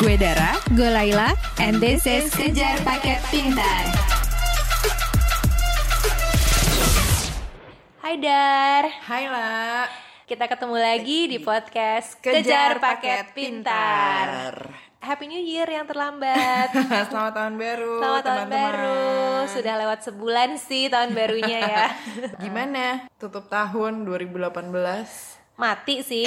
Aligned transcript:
Gue 0.00 0.16
Dara, 0.16 0.56
Gue 0.72 0.88
Laila, 0.88 1.36
and 1.60 1.76
this 1.76 2.08
is 2.08 2.32
Kejar 2.32 2.80
Paket 2.80 3.20
Pintar. 3.28 3.84
Hai 8.00 8.16
Dar, 8.16 8.88
Hai 8.88 9.28
La 9.28 9.84
kita 10.24 10.48
ketemu 10.48 10.76
lagi 10.80 11.28
di 11.28 11.36
podcast 11.36 12.16
Kejar 12.24 12.80
Paket 12.80 13.36
Pintar. 13.36 14.72
Happy 15.04 15.28
New 15.28 15.44
Year 15.44 15.68
yang 15.68 15.84
terlambat. 15.84 16.72
Selamat 17.12 17.36
tahun 17.36 17.60
baru 17.60 17.94
Selamat 18.00 18.22
tahun 18.24 18.38
teman-teman. 18.48 18.72
baru. 18.72 19.04
Sudah 19.52 19.74
lewat 19.84 20.00
sebulan 20.08 20.50
sih 20.56 20.88
tahun 20.88 21.12
barunya 21.12 21.60
ya. 21.60 21.86
Gimana 22.48 23.04
tutup 23.20 23.52
tahun 23.52 24.08
2018? 24.08 25.39
Mati 25.60 26.00
sih, 26.00 26.24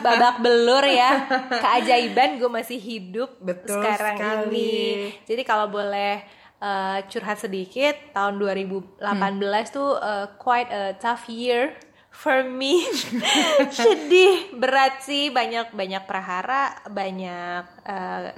babak 0.00 0.40
belur 0.40 0.80
ya. 0.82 1.28
Keajaiban 1.52 2.40
gue 2.40 2.48
masih 2.48 2.80
hidup 2.80 3.36
Betul 3.36 3.76
sekarang 3.76 4.16
sekali. 4.16 4.48
ini. 4.48 4.80
Jadi 5.22 5.42
kalau 5.44 5.68
boleh 5.68 6.24
eh, 6.56 6.98
curhat 7.06 7.36
sedikit, 7.36 7.92
tahun 8.10 8.40
2018 8.40 9.04
tuh 9.68 9.94
eh, 9.94 10.26
quite 10.34 10.68
a 10.68 10.96
tough 10.96 11.28
year 11.28 11.76
for 12.08 12.40
me. 12.40 12.80
Sedih, 13.76 14.56
berat 14.56 15.04
sih, 15.04 15.28
banyak 15.28 15.70
banyak 15.70 16.02
prahara, 16.04 16.80
banyak 16.88 17.64
eh, 17.84 18.32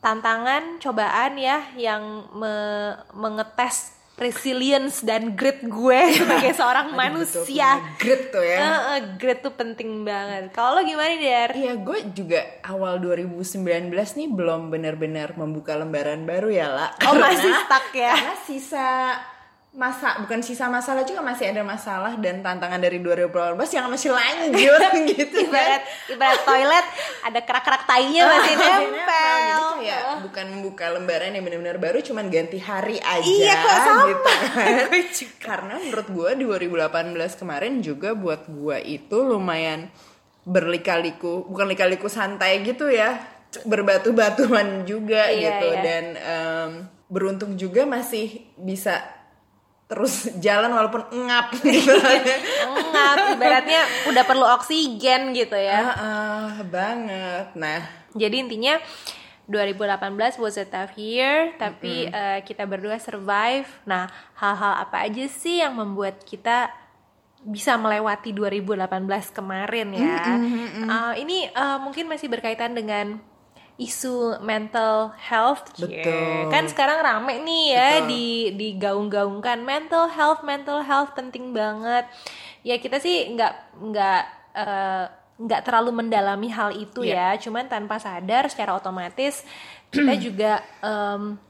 tantangan, 0.00 0.80
cobaan 0.80 1.36
ya 1.36 1.60
yang 1.76 2.02
me- 2.32 2.96
mengetes 3.12 3.99
resilience 4.20 5.00
dan 5.00 5.32
grit 5.32 5.58
gue 5.60 6.00
sebagai 6.20 6.52
seorang 6.52 6.92
manusia. 6.92 7.80
Grit 7.96 8.28
tuh 8.28 8.44
ya 8.44 8.58
Heeh, 8.60 9.16
grit 9.16 9.40
tuh 9.40 9.50
penting 9.50 10.04
banget. 10.04 10.52
Kalau 10.52 10.76
lo 10.76 10.82
gimana 10.82 11.16
Dar? 11.16 11.50
Iya 11.50 11.74
gue 11.74 11.98
juga 12.12 12.38
awal 12.62 13.00
2019 13.00 13.64
nih 13.90 14.28
belum 14.28 14.68
benar-benar 14.68 15.34
membuka 15.34 15.74
lembaran 15.74 16.22
baru 16.22 16.48
ya 16.48 16.68
La 16.68 16.86
Oh 17.02 17.16
Karena- 17.16 17.26
masih 17.26 17.52
stuck 17.64 17.86
ya? 17.90 18.12
Karena 18.12 18.36
sisa 18.38 18.88
masa 19.70 20.18
bukan 20.18 20.42
sisa 20.42 20.66
masalah 20.66 21.06
juga 21.06 21.22
masih 21.22 21.46
ada 21.54 21.62
masalah 21.62 22.18
dan 22.18 22.42
tantangan 22.42 22.82
dari 22.82 22.98
2018 22.98 23.54
yang 23.70 23.86
masih 23.86 24.10
lanjut 24.10 24.82
gitu 25.14 25.46
Ibarat 25.46 25.86
kan 25.86 26.10
ibarat 26.10 26.40
toilet 26.42 26.86
ada 27.22 27.38
kerak-kerak 27.38 27.86
tainya 27.86 28.26
masih 28.26 28.54
Masih 28.58 28.86
nempel. 28.90 29.30
Jadi 29.30 29.62
kayak 29.86 30.02
bukan 30.26 30.46
membuka 30.50 30.84
lembaran 30.90 31.30
yang 31.32 31.44
benar-benar 31.46 31.78
baru 31.78 31.98
cuman 32.02 32.26
ganti 32.28 32.58
hari 32.58 32.98
aja 32.98 33.22
Iya, 33.22 33.54
kok 33.62 33.78
sama? 33.78 34.02
gitu 34.10 34.30
kan. 34.50 34.84
Karena 35.46 35.74
menurut 35.78 36.08
gue 36.10 36.30
2018 36.66 37.40
kemarin 37.40 37.72
juga 37.78 38.18
buat 38.18 38.50
gue 38.50 38.76
itu 38.82 39.16
lumayan 39.22 39.86
berlika-liku, 40.42 41.46
bukan 41.46 41.70
lika-liku 41.70 42.10
santai 42.10 42.66
gitu 42.66 42.90
ya. 42.90 43.22
Berbatu-batuan 43.62 44.82
juga 44.82 45.30
Iya, 45.30 45.38
gitu 45.46 45.66
iya. 45.74 45.80
dan 45.82 46.04
em, 46.18 46.70
beruntung 47.06 47.54
juga 47.54 47.86
masih 47.86 48.50
bisa 48.58 49.02
terus 49.90 50.30
jalan 50.38 50.70
walaupun 50.70 51.02
ngap 51.10 51.50
gitu. 51.66 51.90
Engap, 51.90 53.34
ibaratnya 53.34 53.82
udah 54.06 54.22
perlu 54.22 54.46
oksigen 54.54 55.34
gitu 55.34 55.58
ya. 55.58 55.82
Ah, 55.82 55.98
ah, 55.98 56.50
banget. 56.62 57.50
Nah, 57.58 57.82
Jadi 58.14 58.46
intinya 58.46 58.78
2018 59.50 60.38
was 60.38 60.54
a 60.62 60.66
tough 60.66 60.94
year, 60.94 61.58
tapi 61.58 62.06
eh, 62.06 62.38
kita 62.46 62.70
berdua 62.70 63.02
survive. 63.02 63.66
Nah, 63.82 64.06
hal-hal 64.38 64.78
apa 64.78 65.10
aja 65.10 65.26
sih 65.26 65.58
yang 65.58 65.74
membuat 65.74 66.22
kita 66.22 66.70
bisa 67.42 67.74
melewati 67.74 68.30
2018 68.30 68.86
kemarin 69.34 69.90
ya? 69.90 70.38
Eh, 70.38 71.14
ini 71.26 71.50
eh, 71.50 71.78
mungkin 71.82 72.06
masih 72.06 72.30
berkaitan 72.30 72.78
dengan 72.78 73.18
isu 73.80 74.36
mental 74.44 75.16
health. 75.16 75.72
Betul. 75.80 76.52
Kan 76.52 76.68
sekarang 76.68 77.00
rame 77.00 77.40
nih 77.40 77.64
ya 77.72 77.88
Betul. 78.04 78.08
di 78.12 78.26
digaung-gaungkan 78.52 79.64
mental 79.64 80.12
health, 80.12 80.44
mental 80.44 80.84
health 80.84 81.16
penting 81.16 81.56
banget. 81.56 82.04
Ya 82.60 82.76
kita 82.76 83.00
sih 83.00 83.32
nggak 83.32 83.80
nggak 83.80 84.22
eh, 84.52 85.04
nggak 85.40 85.60
terlalu 85.64 85.90
mendalami 85.96 86.52
hal 86.52 86.76
itu 86.76 87.00
Iya. 87.00 87.32
ya, 87.32 87.48
cuman 87.48 87.64
tanpa 87.72 87.96
sadar 87.96 88.52
secara 88.52 88.76
otomatis 88.76 89.40
kita 89.88 90.12
juga 90.28 90.60
em, 90.84 91.40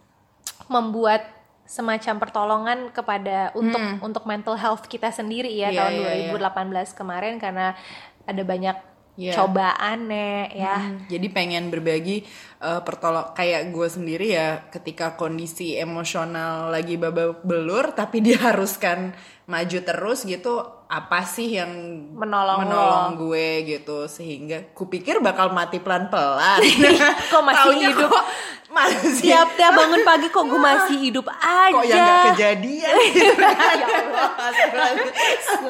membuat 0.70 1.26
semacam 1.66 2.14
pertolongan 2.18 2.78
kepada 2.94 3.50
untuk 3.58 3.82
untuk 4.02 4.22
mental 4.26 4.54
health 4.54 4.86
kita 4.86 5.10
sendiri 5.10 5.50
ya 5.50 5.74
Iya, 5.74 5.78
tahun 5.82 5.94
iya. 5.98 6.34
2018 6.34 6.94
kemarin 6.94 7.38
karena 7.42 7.74
ada 8.22 8.42
banyak 8.46 8.74
Iya. 9.20 9.36
cobaan 9.36 10.08
nih 10.08 10.48
ya. 10.56 10.76
Hmm, 10.80 11.04
jadi 11.12 11.26
pengen 11.28 11.68
berbagi 11.68 12.24
eh, 12.56 12.80
pertolong 12.80 13.36
kayak 13.36 13.68
gue 13.68 13.84
sendiri 13.84 14.32
ya 14.32 14.64
ketika 14.72 15.20
kondisi 15.20 15.76
emosional 15.76 16.72
lagi 16.72 16.96
babak 16.96 17.44
belur 17.44 17.92
tapi 17.92 18.24
diharuskan 18.24 19.12
maju 19.52 19.78
terus 19.82 20.24
gitu 20.24 20.62
apa 20.88 21.22
sih 21.22 21.58
yang 21.58 21.70
Menolong 22.16 22.66
menolong 22.66 23.10
gue 23.18 23.46
gitu 23.66 24.08
sehingga 24.08 24.72
kupikir 24.72 25.20
bakal 25.20 25.52
mati 25.52 25.78
pelan-pelan 25.78 26.58
Kok 27.30 27.42
masih 27.44 27.58
Taunya 27.62 27.88
hidup? 27.92 28.10
kok 28.10 28.24
masih 28.70 29.26
Tiap-tiap 29.26 29.72
bangun 29.74 30.02
pagi 30.02 30.26
kok 30.26 30.46
gue 30.46 30.56
masih 30.56 30.96
hidup 30.96 31.26
aja. 31.26 31.74
kok 31.74 31.84
yang 31.84 31.98
gak 32.00 32.22
kejadian 32.32 32.94
gitu? 33.10 33.34
Kan 33.34 33.76
Ya 33.76 33.88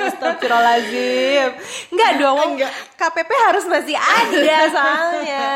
Astagfirullahaladzim. 0.07 1.49
Enggak 1.91 2.13
dong. 2.17 2.39
Enggak. 2.55 2.73
KPP 2.95 3.31
harus 3.33 3.65
masih 3.65 3.97
ada 3.97 4.57
soalnya. 4.69 5.49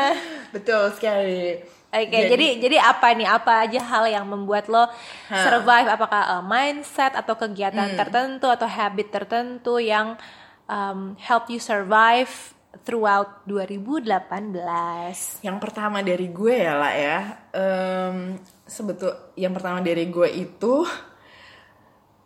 Betul 0.49 0.89
sekali. 0.93 1.61
Oke, 1.95 2.11
Jadi- 2.11 2.27
jadi 2.27 2.47
jadi 2.59 2.77
apa 2.81 3.07
nih? 3.13 3.23
Apa 3.23 3.63
aja 3.63 3.79
hal 3.79 4.03
yang 4.09 4.25
membuat 4.27 4.67
lo 4.67 4.83
survive? 5.29 5.87
Apakah 5.87 6.39
uh, 6.39 6.43
mindset 6.43 7.15
atau 7.15 7.39
kegiatan 7.39 7.95
tertentu 7.95 8.51
atau 8.51 8.67
habit 8.67 9.07
tertentu 9.13 9.79
yang 9.79 10.19
um, 10.67 11.15
help 11.15 11.47
you 11.47 11.55
survive 11.55 12.54
throughout 12.83 13.45
2018? 13.47 15.45
Yang 15.45 15.57
pertama 15.61 16.03
dari 16.03 16.27
gue 16.27 16.55
ya 16.57 16.73
lah 16.75 16.93
ya, 16.93 17.19
em, 17.55 18.35
sebetul 18.67 19.15
yang 19.39 19.55
pertama 19.55 19.79
dari 19.79 20.09
gue 20.11 20.29
itu 20.33 20.83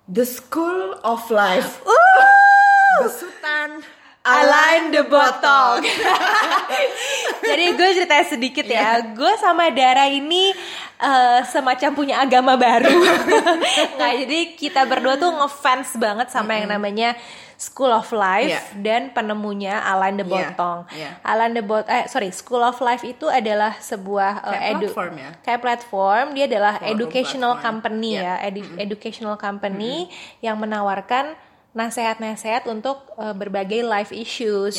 The 0.09 0.26
School 0.26 0.98
of 1.06 1.30
Life. 1.30 1.86
Besutan 3.06 3.86
Align 4.30 4.92
the 4.92 5.04
bottle. 5.08 5.80
Jadi 7.48 7.66
gue 7.72 7.90
cerita 7.96 8.20
sedikit 8.28 8.68
ya. 8.68 9.16
Gue 9.16 9.32
sama 9.40 9.72
Dara 9.72 10.12
ini 10.12 10.52
eh, 11.00 11.40
semacam 11.48 11.90
punya 11.96 12.16
agama 12.20 12.59
baru. 12.59 13.00
nah, 14.00 14.12
jadi 14.12 14.59
kita 14.59 14.84
berdua 14.84 15.16
tuh 15.16 15.32
ngefans 15.32 15.96
banget 15.96 16.28
sama 16.36 16.59
yang 16.59 16.68
namanya 16.68 17.16
School 17.59 17.92
of 17.92 18.08
Life 18.09 18.47
Iya. 18.47 18.62
dan 18.80 19.02
penemunya 19.12 19.84
Align 19.84 20.16
the 20.16 20.24
Iya, 20.24 20.31
Botong. 20.56 20.80
iya. 20.90 21.20
Align 21.22 21.52
the 21.52 21.62
Bot 21.62 21.84
eh 21.86 22.08
sorry, 22.08 22.31
School 22.31 22.64
of 22.64 22.80
Life 22.80 23.03
itu 23.03 23.28
adalah 23.28 23.75
sebuah 23.78 24.31
eh, 24.40 24.50
Kayak 24.50 24.75
platform 24.80 25.14
ya? 25.14 25.30
Kayak 25.44 25.62
platform, 25.62 26.25
dia 26.31 26.46
adalah 26.47 26.74
Forum 26.74 26.90
educational 26.90 27.53
platform. 27.53 27.68
company 27.75 28.12
Iya. 28.14 28.24
ya, 28.24 28.34
edu- 28.47 28.74
educational 28.78 29.36
company 29.36 30.08
yang 30.40 30.56
menawarkan 30.56 31.36
nasehat-nasehat 31.70 32.66
untuk 32.66 32.97
uh, 33.16 33.31
berbagai 33.31 33.84
life 33.84 34.09
issues. 34.09 34.76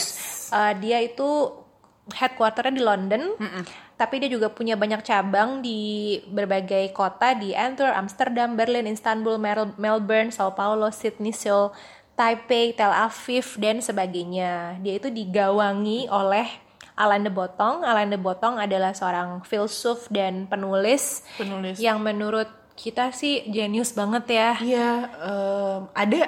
Uh, 0.49 0.73
dia 0.75 0.99
itu 1.01 1.53
headquarternya 2.11 2.73
di 2.73 2.83
London, 2.83 3.23
tapi 3.95 4.19
dia 4.19 4.27
juga 4.27 4.49
punya 4.49 4.75
banyak 4.75 4.99
cabang 5.01 5.61
di 5.61 5.79
berbagai 6.27 6.91
kota 6.91 7.33
di 7.33 7.55
Antwerp, 7.55 7.95
Amsterdam, 7.95 8.53
Berlin, 8.53 8.89
Istanbul, 8.89 9.39
Mel- 9.39 9.77
Melbourne, 9.77 10.29
Sao 10.29 10.51
Paulo, 10.51 10.91
Sydney, 10.91 11.31
Seoul, 11.31 11.71
Taipei, 12.15 12.77
Tel 12.77 12.93
Aviv 12.93 13.57
dan 13.57 13.81
sebagainya. 13.81 14.77
Dia 14.85 14.95
itu 15.01 15.09
digawangi 15.09 16.11
oleh 16.13 16.47
Alain 17.01 17.25
de 17.25 17.33
Botong. 17.33 17.81
Alain 17.81 18.13
de 18.13 18.21
Botong 18.21 18.61
adalah 18.61 18.93
seorang 18.93 19.41
filsuf 19.49 20.05
dan 20.13 20.45
penulis, 20.45 21.25
Penulis. 21.41 21.81
yang 21.81 22.05
menurut 22.05 22.49
kita 22.77 23.13
sih 23.13 23.49
jenius 23.49 23.97
banget 23.97 24.25
ya. 24.37 24.51
Iya, 24.61 24.91
em, 25.17 25.81
ada 25.97 26.21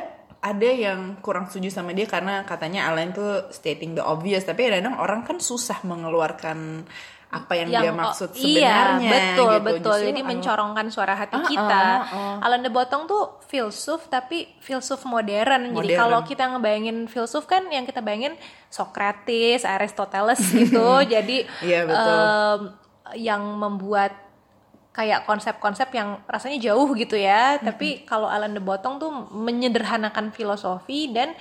ada 0.43 0.71
yang 0.75 1.23
kurang 1.23 1.47
setuju 1.47 1.71
sama 1.71 1.95
dia 1.95 2.09
karena 2.09 2.43
katanya 2.43 2.91
Alan 2.91 3.15
tuh 3.15 3.47
stating 3.55 3.95
the 3.95 4.03
obvious, 4.03 4.43
tapi 4.43 4.67
kadang 4.67 4.99
orang 4.99 5.23
kan 5.23 5.39
susah 5.39 5.79
mengeluarkan 5.87 6.89
apa 7.33 7.53
yang, 7.57 7.73
dia 7.73 7.89
maksud 7.91 8.29
oh, 8.29 8.37
iya, 8.37 8.93
sebenarnya. 8.93 9.09
betul 9.11 9.49
gitu. 9.49 9.65
betul 9.65 9.81
Justru 9.95 10.05
jadi 10.05 10.21
Alan- 10.21 10.31
mencorongkan 10.31 10.87
suara 10.87 11.15
hati 11.15 11.33
Ah, 11.35 11.43
kita 11.43 11.83
ah, 11.97 12.15
ah. 12.37 12.45
Alan 12.45 12.61
de 12.61 12.69
Botong 12.69 13.03
tuh 13.05 13.41
filsuf 13.43 14.05
tapi 14.07 14.53
filsuf 14.59 15.01
modern, 15.05 15.73
jadi 15.73 15.97
Modern. 15.97 15.99
kalau 15.99 16.21
kita 16.23 16.45
ngebayangin 16.47 17.05
filsuf 17.07 17.45
kan 17.47 17.65
yang 17.67 17.83
kita 17.83 17.99
bayangin 17.99 18.37
Socrates 18.69 19.65
Aristoteles 19.65 20.45
gitu 20.61 20.85
jadi 21.15 21.49
Iya, 21.61 21.81
betul. 21.85 22.21
em, 22.21 22.61
yang 23.19 23.41
membuat 23.57 24.13
kayak 24.91 25.25
konsep-konsep 25.25 25.89
yang 25.91 26.21
rasanya 26.27 26.61
jauh 26.63 26.93
gitu 26.93 27.17
ya 27.17 27.57
tapi 27.59 28.05
kalau 28.05 28.29
Alan 28.29 28.53
de 28.53 28.61
Botong 28.61 28.97
tuh 28.99 29.09
menyederhanakan 29.33 30.29
filosofi 30.31 31.09
dan 31.09 31.33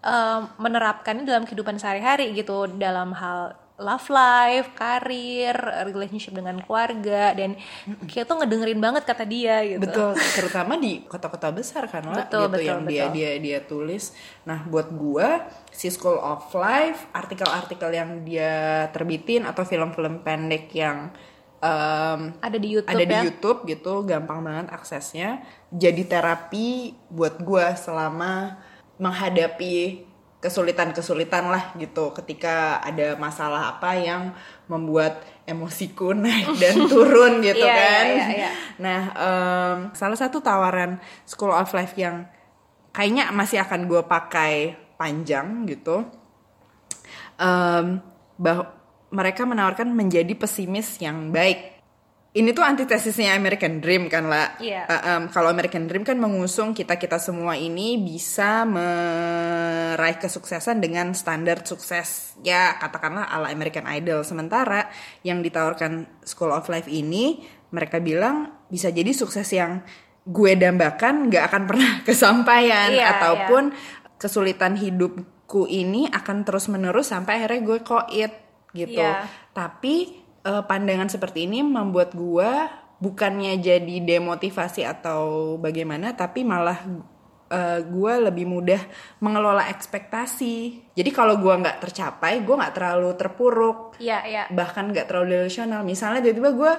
em, 0.00 0.40
menerapkannya 0.56 1.22
dalam 1.22 1.44
kehidupan 1.44 1.78
sehari-hari 1.78 2.34
gitu 2.34 2.66
dalam 2.68 3.10
hal 3.12 3.54
love 3.76 4.08
life, 4.08 4.72
karir, 4.72 5.52
relationship 5.84 6.32
dengan 6.32 6.56
keluarga 6.64 7.36
dan 7.36 7.60
kita 8.08 8.24
tuh 8.24 8.40
ngedengerin 8.40 8.80
banget 8.80 9.04
kata 9.04 9.28
dia 9.28 9.60
gitu. 9.68 9.84
Betul, 9.84 10.16
terutama 10.16 10.80
di 10.80 11.04
kota-kota 11.04 11.52
besar 11.52 11.84
kan 11.92 12.08
lah 12.08 12.24
Betul, 12.24 12.48
gitu 12.48 12.52
betul, 12.56 12.64
yang 12.64 12.80
dia 12.88 13.04
betul. 13.04 13.16
dia 13.16 13.30
dia 13.36 13.58
tulis. 13.60 14.04
Nah, 14.48 14.64
buat 14.64 14.88
gua 14.96 15.44
si 15.68 15.92
School 15.92 16.16
of 16.16 16.48
Life, 16.56 17.04
artikel-artikel 17.12 17.90
yang 17.92 18.10
dia 18.24 18.88
terbitin 18.96 19.44
atau 19.44 19.68
film-film 19.68 20.24
pendek 20.24 20.72
yang 20.72 21.12
em, 21.60 22.32
Ada 22.40 22.56
di 22.56 22.68
YouTube 22.80 22.96
ada 22.96 23.04
ya. 23.04 23.10
di 23.12 23.18
YouTube 23.28 23.58
gitu, 23.68 23.92
gampang 24.08 24.40
banget 24.40 24.72
aksesnya. 24.72 25.44
Jadi 25.68 26.08
terapi 26.08 26.96
buat 27.12 27.36
gua 27.44 27.76
selama 27.76 28.56
menghadapi 28.96 30.08
kesulitan-kesulitan 30.46 31.50
lah 31.50 31.74
gitu 31.74 32.14
ketika 32.14 32.78
ada 32.78 33.18
masalah 33.18 33.74
apa 33.74 33.98
yang 33.98 34.30
membuat 34.70 35.18
emosiku 35.42 36.14
naik 36.22 36.54
dan 36.62 36.86
turun 36.86 37.42
gitu 37.42 37.66
Iya, 37.66 37.74
iya, 37.74 37.82
kan. 37.90 38.04
iya, 38.06 38.26
iya. 38.30 38.50
Nah, 38.78 39.00
em, 39.18 39.78
salah 39.90 40.14
satu 40.14 40.38
tawaran 40.38 41.02
School 41.26 41.50
of 41.50 41.74
Life 41.74 41.98
yang 41.98 42.30
kayaknya 42.94 43.34
masih 43.34 43.58
akan 43.58 43.90
gue 43.90 44.06
pakai 44.06 44.78
panjang 44.94 45.66
gitu, 45.66 46.06
em, 47.36 48.00
bah 48.38 48.72
mereka 49.10 49.46
menawarkan 49.46 49.90
menjadi 49.90 50.32
pesimis 50.34 50.98
yang 50.98 51.30
baik. 51.30 51.75
Ini 52.36 52.52
tuh 52.52 52.60
antitesisnya 52.60 53.32
American 53.32 53.80
Dream 53.80 54.12
kan 54.12 54.28
lah. 54.28 54.60
Iya. 54.60 54.84
Eh, 54.84 55.02
em, 55.08 55.22
kalau 55.32 55.48
American 55.48 55.88
Dream 55.88 56.04
kan 56.04 56.20
mengusung 56.20 56.76
kita 56.76 57.00
kita 57.00 57.16
semua 57.16 57.56
ini 57.56 57.96
bisa 57.96 58.68
meraih 58.68 60.20
kesuksesan 60.20 60.84
dengan 60.84 61.16
standar 61.16 61.64
sukses 61.64 62.36
ya 62.44 62.76
katakanlah 62.76 63.24
ala 63.24 63.48
American 63.48 63.88
Idol. 63.88 64.20
Sementara 64.20 64.92
yang 65.24 65.40
ditawarkan 65.40 66.20
School 66.28 66.52
of 66.52 66.68
Life 66.68 66.92
ini 66.92 67.40
mereka 67.72 68.04
bilang 68.04 68.52
bisa 68.68 68.92
jadi 68.92 69.16
sukses 69.16 69.48
yang 69.56 69.80
gue 70.28 70.52
dambakan 70.60 71.32
nggak 71.32 71.44
akan 71.48 71.62
pernah 71.64 71.90
kesampaian 72.08 72.92
Iya, 72.92 73.16
ataupun 73.16 73.72
kesulitan 74.20 74.76
hidupku 74.76 75.64
ini 75.72 76.04
akan 76.12 76.44
terus 76.44 76.68
menerus 76.68 77.16
sampai 77.16 77.40
akhirnya 77.40 77.64
gue 77.64 77.78
koit 77.80 78.32
gitu. 78.76 79.00
Iya. 79.00 79.24
Tapi 79.56 80.25
eh, 80.46 80.62
pandangan 80.62 81.10
seperti 81.10 81.50
ini 81.50 81.66
membuat 81.66 82.14
gue 82.14 82.50
bukannya 82.96 83.60
jadi 83.60 83.96
demotivasi 84.00 84.86
atau 84.86 85.54
bagaimana, 85.60 86.14
tapi 86.16 86.46
malah 86.46 86.78
eh, 87.50 87.80
gue 87.84 88.12
lebih 88.30 88.46
mudah 88.48 88.80
mengelola 89.20 89.68
ekspektasi. 89.68 90.86
Jadi 90.96 91.10
kalau 91.12 91.36
gue 91.36 91.52
nggak 91.52 91.82
tercapai, 91.82 92.40
gue 92.46 92.54
nggak 92.54 92.74
terlalu 92.74 93.10
terpuruk, 93.18 93.78
Iya, 94.00 94.18
iya. 94.24 94.42
bahkan 94.48 94.88
nggak 94.88 95.10
terlalu 95.10 95.42
delusional. 95.42 95.84
Misalnya 95.84 96.24
tiba-tiba 96.24 96.50
gue 96.54 96.72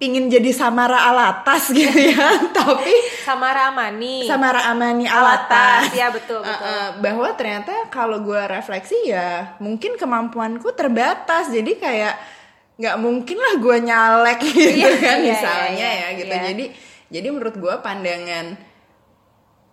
pingin 0.00 0.32
jadi 0.32 0.48
Samara 0.56 1.12
Alatas 1.12 1.68
gitu 1.76 1.92
ya, 1.92 2.48
tapi 2.56 2.94
Samara 3.20 3.68
Amani. 3.68 4.24
Samara 4.24 4.72
Amani 4.72 5.04
Alatas. 5.04 5.92
Alatas. 5.92 5.92
Ya, 5.92 6.08
betul, 6.08 6.40
betul. 6.40 6.56
Uh, 6.56 6.64
uh, 6.64 6.86
bahwa 7.04 7.28
ternyata 7.36 7.74
kalau 7.92 8.24
gue 8.24 8.40
refleksi 8.48 8.96
ya 9.04 9.60
mungkin 9.60 10.00
kemampuanku 10.00 10.72
terbatas. 10.72 11.52
Jadi 11.52 11.76
kayak 11.76 12.39
nggak 12.80 12.96
mungkin 12.96 13.36
lah 13.36 13.54
gue 13.60 13.76
nyalek 13.84 14.40
gitu 14.48 14.72
Iya, 14.80 14.90
kan 14.96 15.18
iya, 15.20 15.28
misalnya 15.36 15.68
iya, 15.76 15.90
iya, 15.92 16.08
ya 16.08 16.18
gitu. 16.18 16.32
iya. 16.32 16.44
Jadi 16.48 16.64
jadi 17.10 17.28
menurut 17.28 17.56
gue 17.60 17.74
pandangan 17.84 18.46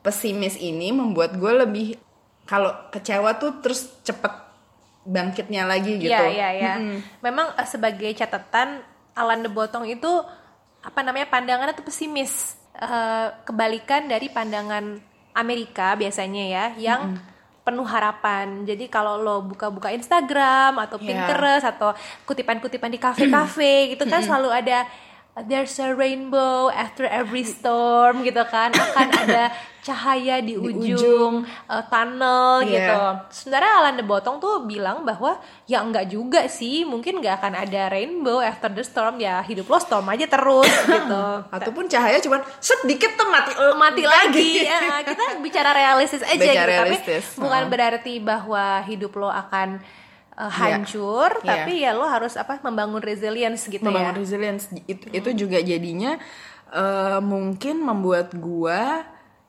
pesimis 0.04 0.60
ini 0.60 0.92
membuat 0.92 1.40
gue 1.40 1.54
lebih 1.64 1.88
kalau 2.48 2.72
kecewa 2.92 3.40
tuh 3.40 3.60
terus 3.64 3.92
cepet 4.04 4.32
bangkitnya 5.08 5.64
lagi 5.64 6.00
gitu. 6.04 6.12
Iya, 6.12 6.28
iya, 6.28 6.50
iya. 6.52 6.74
Memang 7.24 7.56
eh, 7.56 7.68
sebagai 7.68 8.12
catatan 8.12 8.84
Alan 9.16 9.40
de 9.40 9.50
Botong 9.52 9.88
itu 9.88 10.10
apa 10.84 11.00
namanya 11.04 11.32
pandangannya 11.32 11.76
tuh 11.76 11.88
pesimis. 11.88 12.60
Eh, 12.76 13.28
kebalikan 13.48 14.06
dari 14.12 14.28
pandangan 14.28 15.00
Amerika 15.34 15.96
biasanya 15.96 16.44
ya 16.46 16.66
yang 16.76 17.18
penuh 17.68 17.84
harapan. 17.84 18.64
Jadi 18.64 18.88
kalau 18.88 19.20
lo 19.20 19.44
buka-buka 19.44 19.92
Instagram 19.92 20.80
atau 20.80 20.96
Iya. 21.04 21.28
Pinterest 21.28 21.68
atau 21.68 21.92
kutipan-kutipan 22.24 22.88
di 22.88 22.96
kafe-kafe 22.96 23.76
gitu 23.92 24.08
kan 24.08 24.24
selalu 24.24 24.56
ada 24.56 24.88
there's 25.46 25.76
a 25.78 25.92
rainbow 25.92 26.72
after 26.72 27.04
every 27.04 27.44
storm 27.44 28.24
gitu 28.24 28.42
kan 28.48 28.72
akan 28.72 29.08
ada 29.28 29.52
cahaya 29.88 30.38
di, 30.40 30.54
ujung, 30.54 31.42
eh, 31.48 31.84
tunnel 31.88 32.60
Iya. 32.62 32.68
gitu. 32.68 33.00
Sebenarnya 33.34 33.72
Alan 33.74 33.96
de 33.96 34.04
Botong 34.04 34.38
tuh 34.38 34.62
bilang 34.62 35.02
bahwa 35.02 35.40
ya 35.64 35.80
enggak 35.80 36.08
juga 36.08 36.44
sih, 36.46 36.84
mungkin 36.84 37.18
nggak 37.18 37.40
akan 37.40 37.54
ada 37.58 37.88
rainbow 37.88 38.38
after 38.38 38.68
the 38.68 38.84
storm 38.84 39.16
ya 39.18 39.40
hidup 39.42 39.64
lo 39.66 39.78
storm 39.78 40.04
aja 40.08 40.28
terus 40.28 40.68
gitu. 40.92 41.24
Ataupun 41.48 41.88
cahaya 41.88 42.20
cuman 42.20 42.44
set 42.60 42.84
dikit 42.84 43.16
tuh 43.16 43.28
mati 43.28 43.52
mati 43.74 44.04
lagi. 44.04 44.52
Ya, 44.62 45.00
kita 45.02 45.40
bicara 45.40 45.72
realistis 45.72 46.20
aja 46.20 46.36
Bicara 46.36 46.60
gitu, 46.60 46.68
realistis. 46.68 47.24
tapi 47.32 47.40
bukan 47.40 47.62
Heeh. 47.64 47.72
berarti 47.72 48.14
bahwa 48.20 48.64
hidup 48.84 49.14
lo 49.16 49.30
akan 49.30 49.80
uh, 50.34 50.52
hancur, 50.52 51.32
Iya. 51.40 51.48
tapi 51.48 51.74
ya 51.80 51.92
lo 51.92 52.04
harus 52.04 52.36
apa 52.36 52.60
membangun 52.60 53.00
resilience 53.00 53.66
gitu 53.66 53.82
membangun 53.82 54.14
ya. 54.14 54.20
resilience 54.20 54.68
itu 54.84 55.08
itu 55.10 55.30
juga 55.34 55.58
jadinya 55.58 56.20
eh, 56.68 57.20
mungkin 57.20 57.80
membuat 57.80 58.36
gua 58.36 59.08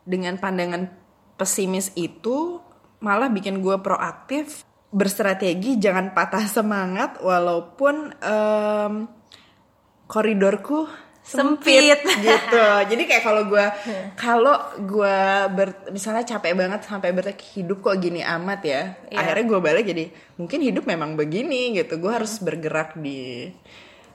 dengan 0.09 0.41
pandangan 0.41 0.89
pesimis 1.37 1.93
itu 1.95 2.65
malah 2.99 3.29
bikin 3.29 3.61
gua 3.61 3.79
proaktif 3.79 4.65
berstrategi 4.89 5.77
jangan 5.77 6.11
patah 6.11 6.49
semangat 6.49 7.21
walaupun 7.21 8.17
em, 8.17 8.93
koridorku 10.07 10.89
Sempit. 11.21 12.01
gitu 12.25 12.65
jadi 12.91 13.03
kayak 13.05 13.21
kalau 13.21 13.45
gua 13.45 13.69
kalau 14.17 14.57
gua 14.81 15.45
ber- 15.47 15.93
misalnya 15.93 16.25
capek 16.25 16.57
banget 16.57 16.89
sampai 16.89 17.13
bertek 17.13 17.37
hidup 17.53 17.85
kok 17.85 18.01
gini 18.01 18.25
amat 18.25 18.61
ya 18.65 18.83
Iya. 19.07 19.21
akhirnya 19.21 19.45
gua 19.45 19.61
balik 19.61 19.85
jadi 19.85 20.09
mungkin 20.41 20.65
hidup 20.65 20.89
memang 20.89 21.15
begini 21.15 21.77
gitu 21.77 22.01
gua 22.01 22.17
harus 22.17 22.41
bergerak 22.41 22.97
di 22.97 23.53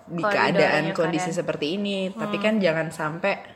di 0.03 0.19
Koridornya, 0.19 0.33
keadaan 0.57 0.83
kondisi 0.91 1.29
keadaan. 1.29 1.37
seperti 1.37 1.65
ini 1.77 1.97
tapi 2.11 2.35
kan 2.35 2.57
jangan 2.57 2.89
sampai 2.89 3.52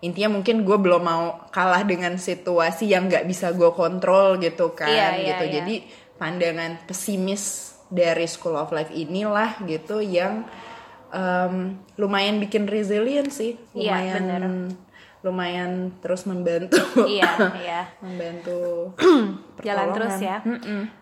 intinya 0.00 0.34
mungkin 0.34 0.64
gue 0.64 0.76
belum 0.76 1.02
mau 1.02 1.24
kalah 1.48 1.84
dengan 1.84 2.16
situasi 2.16 2.88
yang 2.88 3.06
nggak 3.06 3.24
bisa 3.24 3.52
gue 3.52 3.68
kontrol 3.70 4.36
gitu 4.36 4.72
kan 4.72 4.88
Iya, 4.88 5.08
iya, 5.14 5.26
gitu 5.28 5.44
iya. 5.44 5.52
jadi 5.60 5.74
pandangan 6.16 6.72
pesimis 6.84 7.42
dari 7.86 8.24
School 8.24 8.54
of 8.54 8.70
Life 8.70 8.88
inilah 8.90 9.60
gitu 9.62 10.00
yang 10.00 10.48
em, 11.10 11.76
lumayan 11.94 12.38
bikin 12.38 12.64
resilient 12.64 13.28
sih 13.28 13.60
Iya, 13.72 13.92
lumayan 13.92 14.22
bener. 14.24 14.42
lumayan 15.20 15.70
terus 16.00 16.24
membantu 16.24 16.80
Iya, 16.96 17.28
iya. 17.60 17.80
membantu 18.00 18.96
Jalan 19.60 19.92
terus 19.92 20.16
ya. 20.16 20.40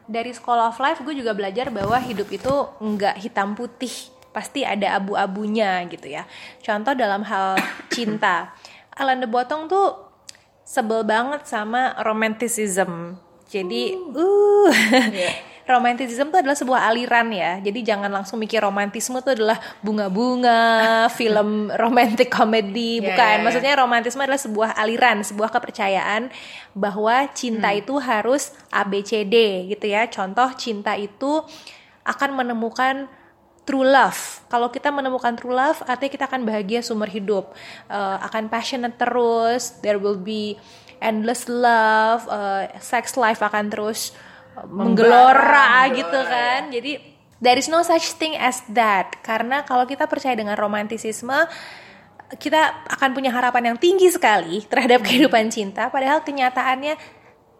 Dari 0.04 0.34
School 0.34 0.58
of 0.58 0.74
Life 0.76 0.98
gue 1.00 1.14
juga 1.14 1.30
belajar 1.30 1.70
bahwa 1.70 1.94
hidup 2.02 2.26
itu 2.26 2.50
nggak 2.82 3.22
hitam 3.22 3.54
putih, 3.54 3.94
pasti 4.34 4.66
ada 4.66 4.98
abu-abunya 4.98 5.86
gitu 5.86 6.10
ya. 6.10 6.26
Contoh 6.58 6.98
dalam 6.98 7.22
hal 7.22 7.54
cinta, 7.86 8.50
Alan 8.98 9.22
de 9.22 9.28
Botong 9.30 9.66
tuh 9.66 9.94
sebel 10.62 11.02
banget 11.02 11.46
sama 11.46 11.94
romanticism. 12.02 13.16
Jadi, 13.48 13.96
uh, 13.96 14.68
romanticism 15.72 16.28
itu 16.28 16.38
adalah 16.40 16.52
sebuah 16.52 16.80
aliran 16.84 17.28
ya. 17.32 17.60
Jadi 17.60 17.80
jangan 17.80 18.08
langsung 18.08 18.36
mikir 18.36 18.60
romantisme 18.60 19.16
itu 19.16 19.32
adalah 19.32 19.56
bunga-bunga, 19.80 20.60
film 21.18 21.72
romantic 21.72 22.28
comedy, 22.28 23.00
Ya, 23.00 23.12
bukan. 23.12 23.32
ya, 23.32 23.38
ya. 23.40 23.44
Maksudnya 23.44 23.72
romantisme 23.76 24.20
adalah 24.20 24.40
sebuah 24.40 24.70
aliran, 24.76 25.24
sebuah 25.24 25.48
kepercayaan 25.48 26.28
bahwa 26.72 27.28
cinta 27.32 27.72
Hmm. 27.72 27.80
itu 27.80 27.94
harus 28.00 28.52
ABCD 28.68 29.68
gitu 29.70 29.86
ya. 29.88 30.04
Contoh 30.08 30.52
cinta 30.56 30.96
itu 30.96 31.40
akan 32.04 32.30
menemukan 32.34 33.08
true 33.68 33.84
love. 33.84 34.40
Kalau 34.48 34.72
kita 34.72 34.88
menemukan 34.88 35.36
true 35.36 35.52
love, 35.52 35.84
artinya 35.84 36.08
kita 36.08 36.24
akan 36.24 36.48
bahagia 36.48 36.80
seumur 36.80 37.12
hidup, 37.12 37.52
Eh, 37.92 38.16
akan 38.24 38.48
passionate 38.48 38.96
terus. 38.96 39.76
There 39.84 40.00
will 40.00 40.16
be 40.16 40.56
endless 41.04 41.44
love, 41.52 42.24
eh, 42.32 42.72
sex 42.80 43.20
life 43.20 43.44
akan 43.44 43.68
terus 43.68 44.16
eh, 44.56 44.64
menggelora 44.72 45.84
Membara, 45.84 45.96
gitu 46.00 46.20
kan. 46.24 46.60
Jadi 46.72 46.92
there 47.44 47.60
is 47.60 47.68
no 47.68 47.84
such 47.84 48.16
thing 48.16 48.32
as 48.40 48.64
that. 48.72 49.20
Karena 49.20 49.68
kalau 49.68 49.84
kita 49.84 50.08
percaya 50.08 50.32
dengan 50.32 50.56
romantisisme, 50.56 51.36
kita 52.40 52.88
akan 52.88 53.12
punya 53.12 53.32
harapan 53.32 53.72
yang 53.72 53.78
tinggi 53.80 54.08
sekali 54.08 54.64
terhadap 54.64 55.04
kehidupan 55.04 55.52
cinta. 55.52 55.92
Padahal 55.92 56.24
kenyataannya 56.24 56.96